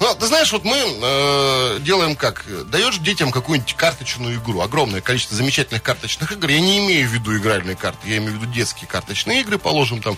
Но 0.00 0.14
ты 0.14 0.26
знаешь, 0.26 0.52
вот 0.52 0.64
мы 0.64 0.76
э, 0.76 1.78
делаем 1.80 2.16
как? 2.16 2.44
Даешь 2.70 2.98
детям 2.98 3.30
какую-нибудь 3.30 3.74
карточную 3.74 4.36
игру, 4.36 4.60
огромное 4.60 5.00
количество 5.00 5.36
замечательных 5.36 5.82
карточных 5.82 6.33
игр. 6.34 6.48
Я 6.48 6.60
не 6.60 6.78
имею 6.78 7.08
в 7.08 7.12
виду 7.12 7.36
игральные 7.36 7.76
карты, 7.76 8.08
я 8.08 8.18
имею 8.18 8.32
в 8.32 8.42
виду 8.42 8.52
детские 8.52 8.86
карточные 8.86 9.40
игры, 9.40 9.58
положим 9.58 10.02
там. 10.02 10.16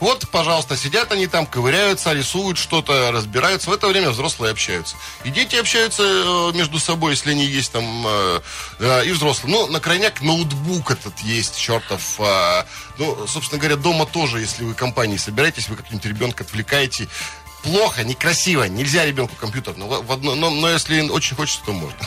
Вот, 0.00 0.28
пожалуйста, 0.30 0.76
сидят 0.76 1.12
они 1.12 1.26
там, 1.26 1.46
ковыряются, 1.46 2.12
рисуют 2.12 2.58
что-то, 2.58 3.10
разбираются. 3.12 3.70
В 3.70 3.72
это 3.72 3.86
время 3.86 4.10
взрослые 4.10 4.52
общаются. 4.52 4.96
И 5.24 5.30
дети 5.30 5.56
общаются 5.56 6.02
э, 6.02 6.52
между 6.54 6.78
собой, 6.78 7.12
если 7.12 7.30
они 7.30 7.44
есть 7.44 7.72
там, 7.72 8.04
э, 8.06 8.40
э, 8.80 9.06
и 9.06 9.12
взрослые. 9.12 9.54
Ну, 9.54 9.66
на 9.68 9.80
крайняк 9.80 10.20
ноутбук 10.20 10.90
этот 10.90 11.18
есть, 11.20 11.58
чертов. 11.58 12.18
Ну, 12.98 13.26
собственно 13.28 13.60
говоря, 13.60 13.76
дома 13.76 14.06
тоже, 14.06 14.40
если 14.40 14.64
вы 14.64 14.74
компанией 14.74 15.18
собираетесь, 15.18 15.68
вы 15.68 15.76
как-нибудь 15.76 16.04
ребенка 16.04 16.42
отвлекаете, 16.44 17.08
плохо, 17.62 18.04
некрасиво, 18.04 18.64
нельзя 18.64 19.04
ребенку 19.04 19.34
компьютер, 19.36 19.74
но, 19.76 19.86
в 19.86 20.12
одно, 20.12 20.34
но, 20.34 20.50
но 20.50 20.70
если 20.70 21.00
очень 21.08 21.36
хочется, 21.36 21.60
то 21.64 21.72
можно. 21.72 21.98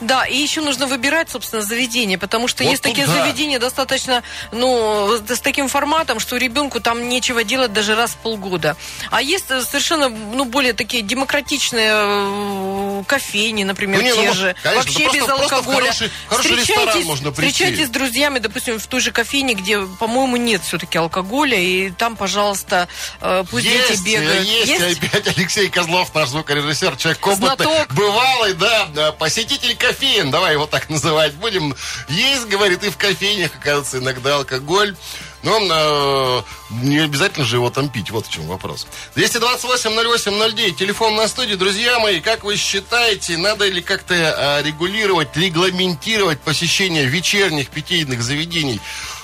Да, 0.00 0.24
и 0.24 0.36
еще 0.36 0.60
нужно 0.60 0.86
выбирать, 0.86 1.30
собственно, 1.30 1.62
заведение, 1.62 2.18
потому 2.18 2.48
что 2.48 2.64
вот 2.64 2.70
есть 2.70 2.82
такие 2.82 3.06
да. 3.06 3.12
заведения 3.12 3.58
достаточно, 3.58 4.22
ну, 4.52 5.18
с 5.28 5.40
таким 5.40 5.68
форматом, 5.68 6.20
что 6.20 6.36
ребенку 6.36 6.80
там 6.80 7.08
нечего 7.08 7.44
делать 7.44 7.72
даже 7.72 7.94
раз 7.94 8.12
в 8.12 8.16
полгода. 8.16 8.76
А 9.10 9.20
есть 9.20 9.46
совершенно, 9.48 10.08
ну, 10.08 10.44
более 10.44 10.72
такие 10.72 11.02
демократичные 11.02 11.90
э, 11.92 13.02
кофейни, 13.06 13.64
например, 13.64 14.00
ну, 14.00 14.06
не, 14.06 14.12
те 14.12 14.28
ну, 14.28 14.34
же, 14.34 14.56
конечно, 14.62 14.82
вообще 14.82 15.04
просто, 15.04 15.18
без 15.18 15.28
алкоголя. 15.28 15.76
Хороший, 15.76 16.10
хороший 16.28 16.56
ресторан 16.56 17.04
можно 17.04 17.32
прийти. 17.32 17.52
Встречайтесь 17.52 17.86
с 17.86 17.90
друзьями, 17.90 18.38
допустим, 18.38 18.78
в 18.78 18.86
той 18.86 19.00
же 19.00 19.12
кофейне, 19.12 19.54
где, 19.54 19.80
по-моему, 19.80 20.36
нет 20.36 20.62
все-таки 20.62 20.98
алкоголя, 20.98 21.58
и 21.58 21.90
там, 21.90 22.16
пожалуйста, 22.16 22.88
э, 23.20 23.44
пусть 23.50 23.66
есть, 23.66 24.04
дети 24.04 24.16
бегают. 24.16 24.46
Есть, 24.46 24.77
есть? 24.86 25.02
опять 25.02 25.36
Алексей 25.36 25.68
Козлов, 25.68 26.14
наш 26.14 26.28
звукорежиссер, 26.28 26.96
человек 26.96 27.26
опытный, 27.26 27.46
Знаток. 27.46 27.94
бывалый, 27.94 28.54
да, 28.54 29.12
посетитель 29.12 29.76
кофеин, 29.76 30.30
давай 30.30 30.54
его 30.54 30.66
так 30.66 30.88
называть 30.88 31.34
будем. 31.34 31.74
Есть, 32.08 32.46
говорит, 32.48 32.82
и 32.84 32.90
в 32.90 32.96
кофейнях, 32.96 33.54
оказывается, 33.54 33.98
иногда 33.98 34.36
алкоголь. 34.36 34.94
Но 35.42 35.56
э, 35.60 36.42
не 36.82 36.98
обязательно 36.98 37.46
же 37.46 37.56
его 37.56 37.70
там 37.70 37.88
пить. 37.88 38.10
Вот 38.10 38.26
в 38.26 38.30
чем 38.30 38.46
вопрос. 38.46 38.86
228-08-09. 39.14 40.72
Телефон 40.72 41.14
на 41.14 41.28
студии. 41.28 41.54
Друзья 41.54 41.98
мои, 42.00 42.20
как 42.20 42.42
вы 42.42 42.56
считаете, 42.56 43.36
надо 43.36 43.68
ли 43.68 43.80
как-то 43.80 44.14
э, 44.14 44.62
регулировать, 44.66 45.36
регламентировать 45.36 46.40
посещение 46.40 47.04
вечерних 47.04 47.68
питейных 47.68 48.22
заведений 48.22 48.80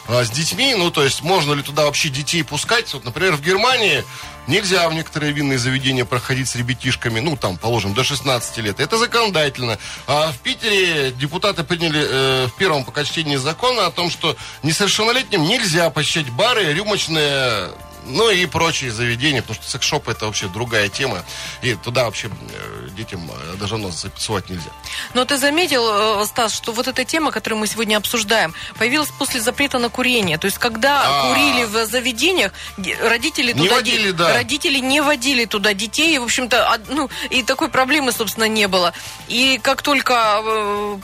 с 0.09 0.31
детьми? 0.31 0.75
Ну, 0.75 0.91
то 0.91 1.03
есть, 1.03 1.23
можно 1.23 1.53
ли 1.55 1.63
туда 1.63 1.85
вообще 1.85 2.09
детей 2.09 2.43
пускать? 2.43 2.93
Вот, 2.95 3.05
например, 3.05 3.37
в 3.37 3.43
Германии 3.43 4.05
Нельзя 4.47 4.87
в 4.91 4.95
некоторые 4.95 5.33
винные 5.33 5.59
заведения 5.59 6.05
проходить 6.05 6.49
с 6.49 6.57
ребятишками, 6.57 7.21
ну, 7.21 7.37
там, 7.37 7.57
положим, 7.57 7.95
до 7.95 8.05
16 8.05 8.59
лет. 8.59 8.79
Это 8.79 8.99
законодательно. 8.99 9.79
А 10.07 10.33
в 10.33 10.39
Питере 10.39 11.13
депутаты 11.13 11.65
приняли 11.65 12.05
э, 12.07 12.47
в 12.49 12.55
первом 12.57 12.85
покачении 12.85 13.37
закона 13.37 13.87
о 13.87 13.91
том, 13.91 14.11
что 14.11 14.37
несовершеннолетним 14.63 15.45
нельзя 15.45 15.89
посещать 15.89 16.29
бары, 16.29 16.75
рюмочные 16.75 17.71
Ну 18.07 18.31
и 18.31 18.47
прочие 18.47 18.91
заведения, 18.91 19.41
потому 19.43 19.61
что 19.63 19.71
секс-шоп 19.71 20.09
это 20.09 20.27
вообще 20.27 20.47
другая 20.49 20.89
тема. 20.89 21.25
И 21.63 21.75
туда 21.75 22.05
вообще 22.05 22.29
э, 22.29 22.89
детям 22.97 23.31
э, 23.31 23.57
даже 23.57 23.77
нос 23.79 24.03
записывать 24.03 24.51
нельзя. 24.51 24.71
Но 25.15 25.25
ты 25.25 25.37
заметил, 25.39 26.21
э, 26.23 26.27
Стас, 26.27 26.55
что 26.55 26.73
вот 26.73 26.87
эта 26.89 27.05
тема, 27.05 27.31
которую 27.33 27.59
мы 27.61 27.67
сегодня 27.67 27.97
обсуждаем, 27.97 28.55
появилась 28.79 29.09
после 29.19 29.41
запрета 29.41 29.79
на 29.79 29.89
курение. 29.89 30.37
То 30.39 30.47
есть, 30.47 30.59
когда 30.59 31.03
А. 31.05 31.29
курили 31.29 31.65
в 31.65 31.87
заведениях, 31.87 32.53
де- 32.77 32.97
родители 33.01 33.53
Не 33.53 33.63
туда 33.63 33.77
водили, 33.77 34.11
да. 34.11 34.35
родители 34.35 34.79
не 34.81 35.01
водили 35.01 35.45
туда 35.47 35.73
детей. 35.75 36.15
И, 36.17 36.19
в 36.19 36.25
общем-то, 36.25 36.71
од- 36.75 36.89
ну, 36.91 37.09
и 37.31 37.43
такой 37.43 37.69
проблемы, 37.69 38.13
собственно, 38.13 38.49
не 38.49 38.69
было. 38.69 38.93
И 39.29 39.59
как 39.63 39.83
только 39.83 40.43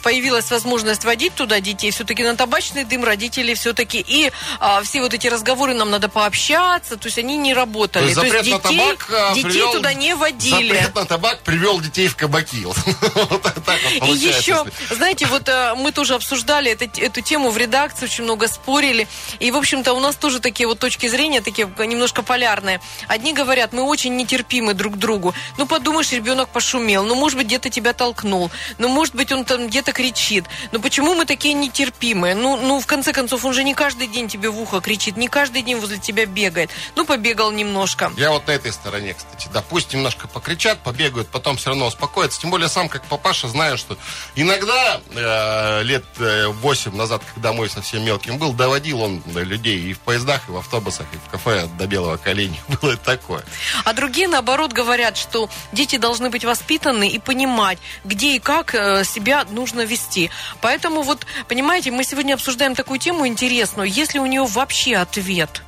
появилась 0.02 0.50
возможность 0.50 1.04
водить 1.04 1.34
туда 1.34 1.60
детей, 1.60 1.90
все-таки 1.90 2.22
на 2.22 2.36
табачный 2.36 2.84
дым 2.84 3.04
родители 3.04 3.54
все-таки 3.54 4.04
и 4.06 4.30
а, 4.58 4.82
все 4.82 5.00
вот 5.00 5.14
эти 5.14 5.26
разговоры 5.28 5.74
нам 5.74 5.90
надо 5.90 6.08
пообщаться, 6.08 6.89
то 6.96 7.06
есть 7.06 7.18
они 7.18 7.36
не 7.36 7.54
То 7.54 7.60
работали. 7.60 8.04
есть 8.04 8.14
запрет 8.14 8.32
на 8.34 8.42
детей, 8.42 8.58
табак 8.58 9.06
а, 9.12 9.34
детей 9.34 9.48
привел- 9.48 9.72
туда 9.72 9.94
не 9.94 10.14
водили. 10.14 10.74
Запрет 10.74 10.94
на 10.94 11.04
табак 11.04 11.40
привел 11.40 11.80
детей 11.80 12.08
в 12.08 12.16
кабаки. 12.16 12.56
И 14.06 14.10
еще, 14.12 14.64
знаете, 14.90 15.26
вот 15.26 15.48
э, 15.48 15.74
мы 15.76 15.92
тоже 15.92 16.14
обсуждали 16.14 16.70
это- 16.72 17.00
эту 17.00 17.20
тему 17.20 17.50
в 17.50 17.56
редакции, 17.56 18.04
очень 18.06 18.24
много 18.24 18.48
спорили. 18.48 19.06
И, 19.38 19.50
в 19.50 19.56
общем-то, 19.56 19.92
у 19.92 20.00
нас 20.00 20.16
тоже 20.16 20.40
такие 20.40 20.66
вот 20.66 20.78
точки 20.78 21.06
зрения, 21.08 21.40
такие 21.40 21.68
немножко 21.78 22.22
полярные. 22.22 22.80
Одни 23.08 23.32
говорят, 23.32 23.72
мы 23.72 23.82
очень 23.82 24.16
нетерпимы 24.16 24.74
друг 24.74 24.96
другу. 24.96 25.34
Ну, 25.58 25.66
подумаешь, 25.66 26.10
ребенок 26.12 26.48
пошумел. 26.48 27.04
Ну, 27.04 27.14
может 27.14 27.36
быть, 27.36 27.46
где-то 27.46 27.70
тебя 27.70 27.92
толкнул. 27.92 28.50
Ну, 28.78 28.88
может 28.88 29.14
быть, 29.14 29.32
он 29.32 29.44
там 29.44 29.68
где-то 29.68 29.92
кричит. 29.92 30.44
Ну, 30.72 30.80
почему 30.80 31.14
мы 31.14 31.24
такие 31.26 31.54
нетерпимые? 31.54 32.34
Ну, 32.34 32.56
ну, 32.56 32.80
в 32.80 32.86
конце 32.86 33.12
концов, 33.12 33.44
он 33.44 33.52
же 33.52 33.64
не 33.64 33.74
каждый 33.74 34.06
день 34.06 34.28
тебе 34.28 34.48
в 34.50 34.60
ухо 34.60 34.80
кричит, 34.80 35.16
не 35.16 35.28
каждый 35.28 35.62
день 35.62 35.76
возле 35.76 35.98
тебя 35.98 36.26
бегает. 36.26 36.70
Ну, 36.96 37.04
побегал 37.04 37.50
немножко. 37.52 38.12
Я 38.16 38.30
вот 38.30 38.46
на 38.46 38.52
этой 38.52 38.72
стороне, 38.72 39.14
кстати. 39.14 39.48
Да, 39.52 39.62
пусть 39.62 39.92
немножко 39.92 40.28
покричат, 40.28 40.78
побегают, 40.80 41.28
потом 41.28 41.56
все 41.56 41.70
равно 41.70 41.86
успокоятся. 41.86 42.40
Тем 42.40 42.50
более 42.50 42.68
сам, 42.68 42.88
как 42.88 43.04
папаша, 43.04 43.48
знаю, 43.48 43.78
что 43.78 43.96
иногда 44.34 45.00
э, 45.14 45.82
лет 45.82 46.04
э, 46.18 46.46
8 46.48 46.94
назад, 46.96 47.22
когда 47.34 47.52
мой 47.52 47.68
совсем 47.68 48.04
мелким 48.04 48.38
был, 48.38 48.52
доводил 48.52 49.02
он 49.02 49.22
э, 49.34 49.44
людей 49.44 49.80
и 49.80 49.92
в 49.92 50.00
поездах, 50.00 50.48
и 50.48 50.52
в 50.52 50.56
автобусах, 50.56 51.06
и 51.12 51.16
в 51.16 51.30
кафе 51.30 51.68
до 51.78 51.86
белого 51.86 52.16
коленя. 52.16 52.58
Было 52.80 52.96
такое. 52.96 53.44
А 53.84 53.92
другие, 53.92 54.28
наоборот, 54.28 54.72
говорят, 54.72 55.16
что 55.16 55.48
дети 55.72 55.96
должны 55.96 56.30
быть 56.30 56.44
воспитаны 56.44 57.08
и 57.08 57.18
понимать, 57.18 57.78
где 58.04 58.36
и 58.36 58.38
как 58.38 58.74
э, 58.74 59.04
себя 59.04 59.44
нужно 59.50 59.82
вести. 59.82 60.30
Поэтому 60.60 61.02
вот, 61.02 61.26
понимаете, 61.48 61.90
мы 61.90 62.04
сегодня 62.04 62.34
обсуждаем 62.34 62.74
такую 62.74 62.98
тему 62.98 63.26
интересную. 63.26 63.90
Есть 63.90 64.14
ли 64.14 64.20
у 64.20 64.26
нее 64.26 64.44
вообще 64.44 64.96
ответ? 64.96 65.62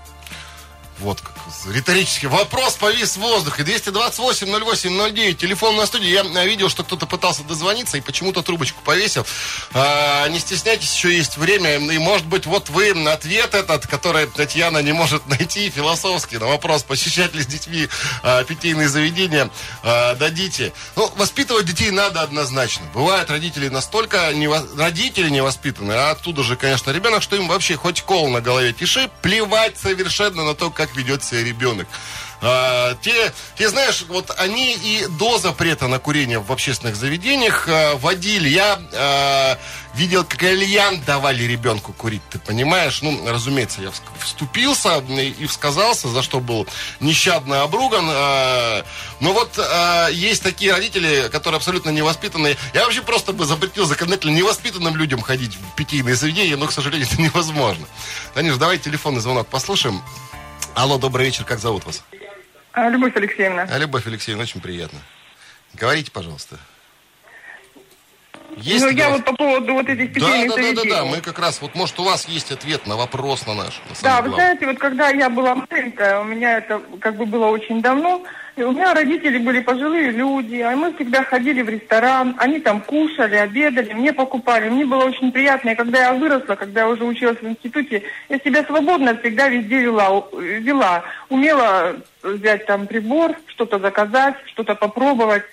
Вот 1.03 1.21
как 1.21 1.33
риторический 1.67 2.29
вопрос 2.29 2.75
повис 2.75 3.17
в 3.17 3.21
воздухе. 3.21 3.63
228-08-09, 3.63 5.35
телефон 5.35 5.77
на 5.77 5.87
студии. 5.87 6.09
Я 6.09 6.23
э, 6.23 6.47
видел, 6.47 6.69
что 6.69 6.85
кто-то 6.85 7.07
пытался 7.07 7.43
дозвониться 7.43 7.99
и 7.99 8.01
почему-то 8.01 8.43
трубочку 8.43 8.81
повесил. 8.83 9.27
А, 9.73 10.29
не 10.29 10.39
стесняйтесь, 10.39 10.95
еще 10.95 11.15
есть 11.15 11.37
время. 11.37 11.79
И, 11.79 11.99
может 11.99 12.27
быть, 12.27 12.47
вот 12.47 12.69
вы 12.71 12.91
ответ 13.09 13.55
этот, 13.55 13.87
который 13.87 14.27
Татьяна 14.27 14.79
не 14.79 14.93
может 14.93 15.27
найти, 15.27 15.71
философский, 15.71 16.39
на 16.39 16.47
вопрос, 16.47 16.83
посещать 16.83 17.35
ли 17.35 17.43
с 17.43 17.47
детьми 17.47 17.89
а, 18.23 18.45
питейные 18.45 18.89
заведения, 18.89 19.51
а, 19.83 20.15
дадите. 20.15 20.73
Ну, 20.97 21.11
воспитывать 21.17 21.67
детей 21.67 21.91
надо 21.91 22.23
однозначно. 22.23 22.87
Бывают 22.95 23.31
родители 23.31 23.69
настолько 23.69 24.31
нево- 24.33 24.79
родители 24.79 25.29
невоспитанные, 25.31 25.99
а 25.99 26.11
оттуда 26.13 26.43
же, 26.43 26.57
конечно, 26.57 26.91
ребенок, 26.91 27.23
что 27.23 27.37
им 27.37 27.49
вообще 27.49 27.77
хоть 27.77 28.03
кол 28.03 28.29
на 28.29 28.41
голове 28.41 28.73
тиши, 28.73 29.11
плевать 29.21 29.79
совершенно 29.79 30.45
на 30.45 30.55
то, 30.55 30.71
как 30.71 30.92
ведет 30.97 31.25
себя 31.25 31.43
ребенок. 31.43 31.89
А, 32.45 32.97
те, 33.03 33.33
те, 33.57 33.69
знаешь, 33.69 34.05
вот 34.09 34.33
они 34.37 34.75
и 34.75 35.07
до 35.11 35.39
запрета 35.39 35.87
на 35.87 36.01
курение 36.01 36.41
в 36.41 36.51
общественных 36.51 36.97
заведениях 36.97 37.69
а, 37.69 37.97
водили. 37.97 38.49
Я 38.49 38.81
а, 38.93 39.59
видел, 39.95 40.25
как 40.25 40.41
кальян 40.41 41.01
давали 41.03 41.45
ребенку 41.45 41.93
курить, 41.93 42.23
ты 42.31 42.41
понимаешь? 42.41 43.01
Ну, 43.01 43.29
разумеется, 43.29 43.81
я 43.81 43.89
вс- 43.91 44.03
вступился 44.19 44.99
и 44.99 45.47
всказался, 45.47 46.09
за 46.09 46.21
что 46.23 46.41
был 46.41 46.67
нещадно 46.99 47.63
обруган. 47.63 48.07
а, 48.11 48.85
но 49.21 49.33
вот 49.35 49.57
а, 49.59 50.09
есть 50.09 50.43
такие 50.43 50.73
родители, 50.73 51.29
которые 51.31 51.59
абсолютно 51.59 51.91
невоспитанные. 51.91 52.57
Я 52.75 52.83
вообще 52.83 53.03
просто 53.03 53.33
бы 53.33 53.45
запретил 53.45 53.87
законодательно 53.87 54.35
невоспитанным 54.37 54.97
людям 54.97 55.21
ходить 55.21 55.55
в 55.57 55.77
питейные 55.77 56.17
заведения, 56.17 56.57
но, 56.57 56.67
к 56.67 56.73
сожалению, 56.73 57.07
это 57.09 57.23
невозможно. 57.23 57.87
Танюш, 58.35 58.57
давай 58.57 58.79
телефонный 58.79 59.21
звонок 59.21 59.47
послушаем. 59.47 60.03
Алло, 60.75 60.99
добрый 60.99 61.27
вечер, 61.27 61.45
как 61.45 61.59
зовут 61.59 61.85
вас? 61.85 62.05
А, 62.73 62.89
Любовь 62.89 63.15
Алексеевна. 63.17 63.67
А, 63.71 63.79
Любовь 63.79 64.07
Алексеевна, 64.07 64.45
очень 64.45 64.61
приятно. 64.61 64.99
Говорите, 65.75 66.11
пожалуйста. 66.11 66.57
Есть 68.57 68.85
ну, 68.85 68.91
я 68.91 69.11
вот 69.11 69.25
по 69.25 69.35
поводу 69.35 69.73
вот 69.75 69.89
этих 69.89 70.13
питейных 70.13 70.51
да, 70.51 70.57
да, 70.57 70.63
да, 70.63 70.63
заведений. 70.63 70.91
да, 70.91 71.05
мы 71.05 71.21
как 71.21 71.39
раз, 71.39 71.61
вот 71.63 71.75
может 71.75 71.99
у 72.01 72.05
вас 72.05 72.29
есть 72.29 72.53
ответ 72.53 72.87
на 72.87 72.97
вопрос 72.97 73.47
на 73.47 73.55
наш, 73.55 73.81
на 73.89 73.95
Да, 74.03 74.17
вы 74.17 74.29
главный. 74.29 74.35
знаете, 74.35 74.67
вот 74.67 74.79
когда 74.79 75.09
я 75.09 75.31
была 75.31 75.55
маленькая, 75.55 76.21
у 76.21 76.25
меня 76.25 76.59
это 76.59 76.83
как 77.01 77.17
бы 77.17 77.25
было 77.25 77.47
очень 77.47 77.81
давно, 77.81 78.23
у 78.57 78.73
меня 78.73 78.93
родители 78.93 79.39
были 79.39 79.61
пожилые 79.61 80.11
люди, 80.11 80.57
а 80.57 80.77
мы 80.77 80.93
всегда 80.93 81.25
ходили 81.25 81.63
в 81.63 81.69
ресторан, 81.69 82.37
они 82.39 82.61
там 82.61 82.81
кушали, 82.83 83.37
обедали, 83.37 83.93
мне 83.95 84.13
покупали, 84.13 84.69
мне 84.69 84.85
было 84.85 85.05
очень 85.05 85.33
приятно, 85.33 85.71
и 85.71 85.75
когда 85.75 86.01
я 86.01 86.13
выросла, 86.13 86.55
когда 86.57 86.81
я 86.81 86.89
уже 86.89 87.05
училась 87.05 87.41
в 87.41 87.47
институте, 87.47 88.03
я 88.29 88.39
себя 88.39 88.65
свободно 88.65 89.17
всегда 89.19 89.49
везде 89.49 89.81
вела, 89.81 90.25
вела, 90.33 91.05
умела 91.31 91.97
взять 92.23 92.67
там 92.67 92.87
прибор, 92.87 93.37
что-то 93.47 93.79
заказать, 93.79 94.35
что-то 94.47 94.75
попробовать. 94.75 95.45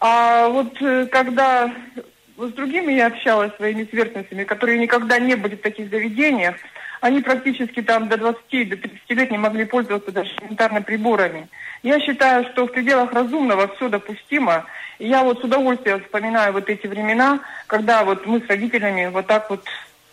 А 0.00 0.48
вот 0.48 0.80
э, 0.80 1.06
когда 1.06 1.72
с 2.38 2.52
другими 2.52 2.92
я 2.92 3.06
общалась, 3.06 3.54
своими 3.56 3.84
сверстницами, 3.84 4.44
которые 4.44 4.78
никогда 4.78 5.18
не 5.18 5.34
были 5.36 5.54
в 5.54 5.62
таких 5.62 5.90
заведениях, 5.90 6.56
они 7.00 7.20
практически 7.20 7.82
там 7.82 8.08
до 8.08 8.16
20, 8.16 8.68
до 8.68 8.76
30 8.76 9.10
лет 9.10 9.30
не 9.30 9.38
могли 9.38 9.64
пользоваться 9.64 10.10
даже 10.10 10.30
элементарно 10.40 10.82
приборами. 10.82 11.48
Я 11.82 12.00
считаю, 12.00 12.44
что 12.50 12.66
в 12.66 12.72
пределах 12.72 13.12
разумного 13.12 13.68
все 13.76 13.88
допустимо. 13.88 14.66
И 14.98 15.08
я 15.08 15.22
вот 15.22 15.40
с 15.40 15.44
удовольствием 15.44 16.02
вспоминаю 16.02 16.52
вот 16.52 16.68
эти 16.68 16.86
времена, 16.86 17.40
когда 17.66 18.04
вот 18.04 18.26
мы 18.26 18.40
с 18.40 18.48
родителями 18.48 19.06
вот 19.06 19.26
так 19.26 19.50
вот 19.50 19.64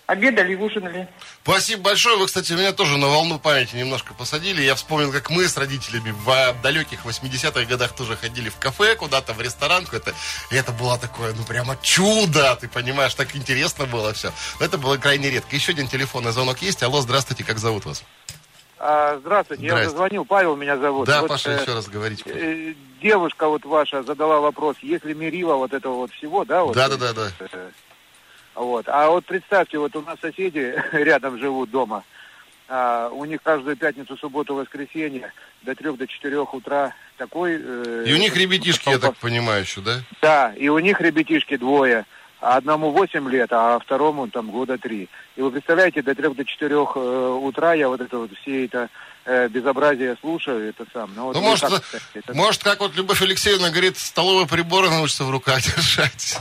обедали 0.06 0.54
и 0.54 0.56
ужинали. 0.56 1.08
Спасибо 1.44 1.84
большое. 1.84 2.18
Вы, 2.18 2.26
кстати, 2.28 2.54
меня 2.54 2.74
тоже 2.74 2.98
на 2.98 3.08
волну 3.08 3.40
памяти 3.40 3.76
немножко 3.76 4.14
посадили. 4.14 4.62
Я 4.62 4.76
вспомнил, 4.76 5.12
как 5.12 5.30
мы 5.30 5.48
с 5.48 5.56
родителями 5.58 6.12
в 6.12 6.30
э, 6.30 6.54
далеких 6.62 7.06
80-х 7.06 7.64
годах 7.66 7.96
тоже 7.96 8.16
ходили 8.18 8.50
в 8.50 8.58
кафе, 8.58 8.96
куда-то 8.96 9.34
в 9.34 9.42
ресторан. 9.42 9.86
какой-то. 9.86 10.14
И 10.52 10.56
это 10.56 10.72
было 10.72 10.98
такое, 10.98 11.34
ну, 11.34 11.44
прямо 11.44 11.78
чудо, 11.82 12.56
ты 12.60 12.68
понимаешь, 12.68 13.14
так 13.16 13.36
интересно 13.36 13.86
было 13.86 14.14
все. 14.14 14.32
Но 14.60 14.66
это 14.66 14.78
было 14.78 14.98
крайне 14.98 15.30
редко. 15.30 15.56
Еще 15.56 15.72
один 15.72 15.88
телефонный 15.88 16.32
звонок 16.32 16.62
есть. 16.62 16.84
Алло, 16.84 17.02
здравствуйте, 17.02 17.44
как 17.44 17.58
зовут 17.60 17.86
вас? 17.86 18.04
А, 18.86 19.18
здравствуйте, 19.20 19.64
я 19.64 19.70
Здрасте. 19.70 19.88
уже 19.88 19.96
звонил, 19.98 20.26
Павел 20.26 20.58
меня 20.58 20.78
зовут. 20.78 21.08
да, 21.08 21.22
Вот, 21.22 21.30
Паша, 21.30 21.52
э, 21.52 21.62
еще 21.62 21.74
раз 21.74 21.88
говорите. 21.88 22.24
э, 22.26 22.74
девушка 23.02 23.48
вот 23.48 23.64
ваша 23.64 24.04
задала 24.04 24.42
вопрос, 24.42 24.76
если 24.82 25.14
мерила 25.14 25.56
вот 25.56 25.72
этого 25.72 25.94
вот 25.96 26.12
всего, 26.12 26.44
да? 26.44 26.64
Вот, 26.66 26.76
Да, 26.76 26.90
да, 26.90 26.98
да, 26.98 27.14
да. 27.14 27.32
э, 27.40 27.70
Вот. 28.56 28.86
А 28.88 29.10
вот 29.10 29.26
представьте, 29.26 29.78
вот 29.80 29.96
у 29.96 30.02
нас 30.02 30.20
соседи 30.20 30.76
рядом 30.92 31.40
живут 31.40 31.72
дома. 31.72 32.04
А, 32.70 33.10
у 33.10 33.26
них 33.26 33.42
каждую 33.44 33.76
пятницу, 33.76 34.16
субботу, 34.18 34.56
воскресенье 34.56 35.34
до 35.64 35.76
трех, 35.76 35.98
до 35.98 36.08
четырех 36.08 36.54
утра 36.54 36.94
такой... 37.18 37.60
э, 37.62 38.06
И 38.08 38.14
у 38.14 38.18
них 38.18 38.36
ребятишки, 38.36 38.90
я 38.90 39.00
так 39.00 39.16
понимаю, 39.18 39.62
еще, 39.62 39.82
да? 39.82 40.00
Да, 40.22 40.54
и 40.56 40.70
у 40.70 40.80
них 40.80 41.02
ребятишки 41.02 41.58
двое. 41.58 42.06
А 42.44 42.58
Одному 42.58 42.92
8 42.92 43.30
лет, 43.30 43.54
а 43.54 43.80
второму 43.80 44.28
там 44.28 44.52
года 44.52 44.78
3. 44.78 45.08
И 45.38 45.42
вы 45.42 45.50
представляете, 45.50 46.02
до 46.02 46.14
3 46.14 46.34
до 46.34 46.44
4 46.44 46.76
э, 46.76 47.38
утра 47.42 47.74
я 47.74 47.88
вот 47.88 48.02
это 48.02 48.18
вот 48.18 48.32
все 48.42 48.66
это 48.66 48.90
э, 49.24 49.48
безобразие 49.48 50.18
слушаю, 50.20 50.68
это 50.68 50.86
сам. 50.92 51.12
Ну, 51.16 51.24
вот 51.24 51.36
Ну, 51.36 51.42
может, 51.42 51.70
как 51.70 51.86
считаете, 51.86 52.08
это- 52.16 52.34
может, 52.34 52.62
как 52.62 52.82
вот 52.82 52.96
Любовь 52.98 53.22
Алексеевна 53.22 53.70
говорит, 53.70 53.98
столовые 53.98 54.46
приборы 54.46 54.90
научатся 54.90 55.24
в 55.24 55.30
руках 55.32 55.62
держать. 55.62 56.38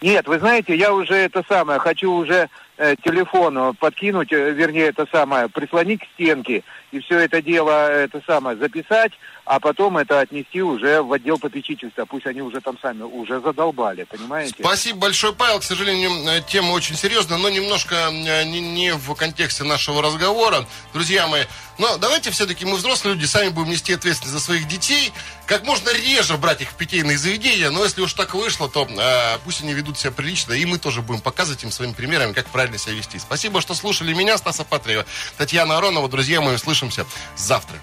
Нет, 0.00 0.26
вы 0.26 0.40
знаете, 0.40 0.74
я 0.74 0.92
уже 0.92 1.14
это 1.14 1.44
самое, 1.48 1.78
хочу 1.78 2.10
уже 2.10 2.48
телефон 2.76 3.56
э, 3.56 3.72
подкинуть, 3.74 4.32
э, 4.32 4.52
вернее, 4.52 4.88
это 4.88 5.06
самое, 5.10 5.48
прислонить 5.48 6.00
к 6.00 6.06
стенке 6.14 6.62
и 6.92 7.00
все 7.00 7.20
это 7.20 7.40
дело, 7.40 7.90
э, 7.90 8.04
это 8.04 8.22
самое, 8.26 8.56
записать, 8.56 9.12
а 9.44 9.58
потом 9.60 9.96
это 9.96 10.20
отнести 10.20 10.60
уже 10.60 11.00
в 11.02 11.12
отдел 11.12 11.38
попечительства. 11.38 12.04
Пусть 12.04 12.26
они 12.26 12.42
уже 12.42 12.60
там 12.60 12.78
сами 12.80 13.02
уже 13.02 13.40
задолбали, 13.40 14.04
понимаете? 14.04 14.56
Спасибо 14.60 15.00
большое, 15.00 15.32
Павел. 15.32 15.60
К 15.60 15.64
сожалению, 15.64 16.42
тема 16.42 16.72
очень 16.72 16.96
серьезная, 16.96 17.38
но 17.38 17.48
немножко 17.48 18.10
не, 18.10 18.60
не 18.60 18.92
в 18.92 19.14
контексте 19.14 19.64
нашего 19.64 20.02
разговора. 20.02 20.66
Друзья 20.92 21.26
мои, 21.28 21.44
но 21.78 21.96
давайте 21.98 22.30
все-таки 22.30 22.64
мы 22.64 22.76
взрослые 22.76 23.14
люди, 23.14 23.26
сами 23.26 23.48
будем 23.48 23.70
нести 23.70 23.92
ответственность 23.92 24.32
за 24.32 24.40
своих 24.40 24.68
детей. 24.68 25.12
Как 25.46 25.64
можно 25.64 25.90
реже 25.92 26.36
брать 26.36 26.62
их 26.62 26.70
в 26.70 26.74
питейные 26.74 27.18
заведения, 27.18 27.70
но 27.70 27.84
если 27.84 28.00
уж 28.00 28.12
так 28.12 28.34
вышло, 28.34 28.68
то 28.68 28.86
э, 28.88 29.38
пусть 29.44 29.62
они 29.62 29.74
ведут 29.74 29.98
себя 29.98 30.10
прилично, 30.10 30.52
и 30.52 30.64
мы 30.64 30.78
тоже 30.78 31.02
будем 31.02 31.20
показывать 31.20 31.62
им 31.62 31.70
своими 31.70 31.92
примерами, 31.92 32.32
как 32.32 32.46
правильно 32.46 32.78
себя 32.78 32.94
вести. 32.94 33.18
Спасибо, 33.18 33.60
что 33.60 33.74
слушали 33.74 34.12
меня, 34.12 34.38
Стаса 34.38 34.64
Патриева, 34.64 35.06
Татьяна 35.36 35.78
Аронова. 35.78 36.08
Друзья 36.08 36.40
мои, 36.40 36.56
услышимся 36.56 37.06
завтра. 37.36 37.80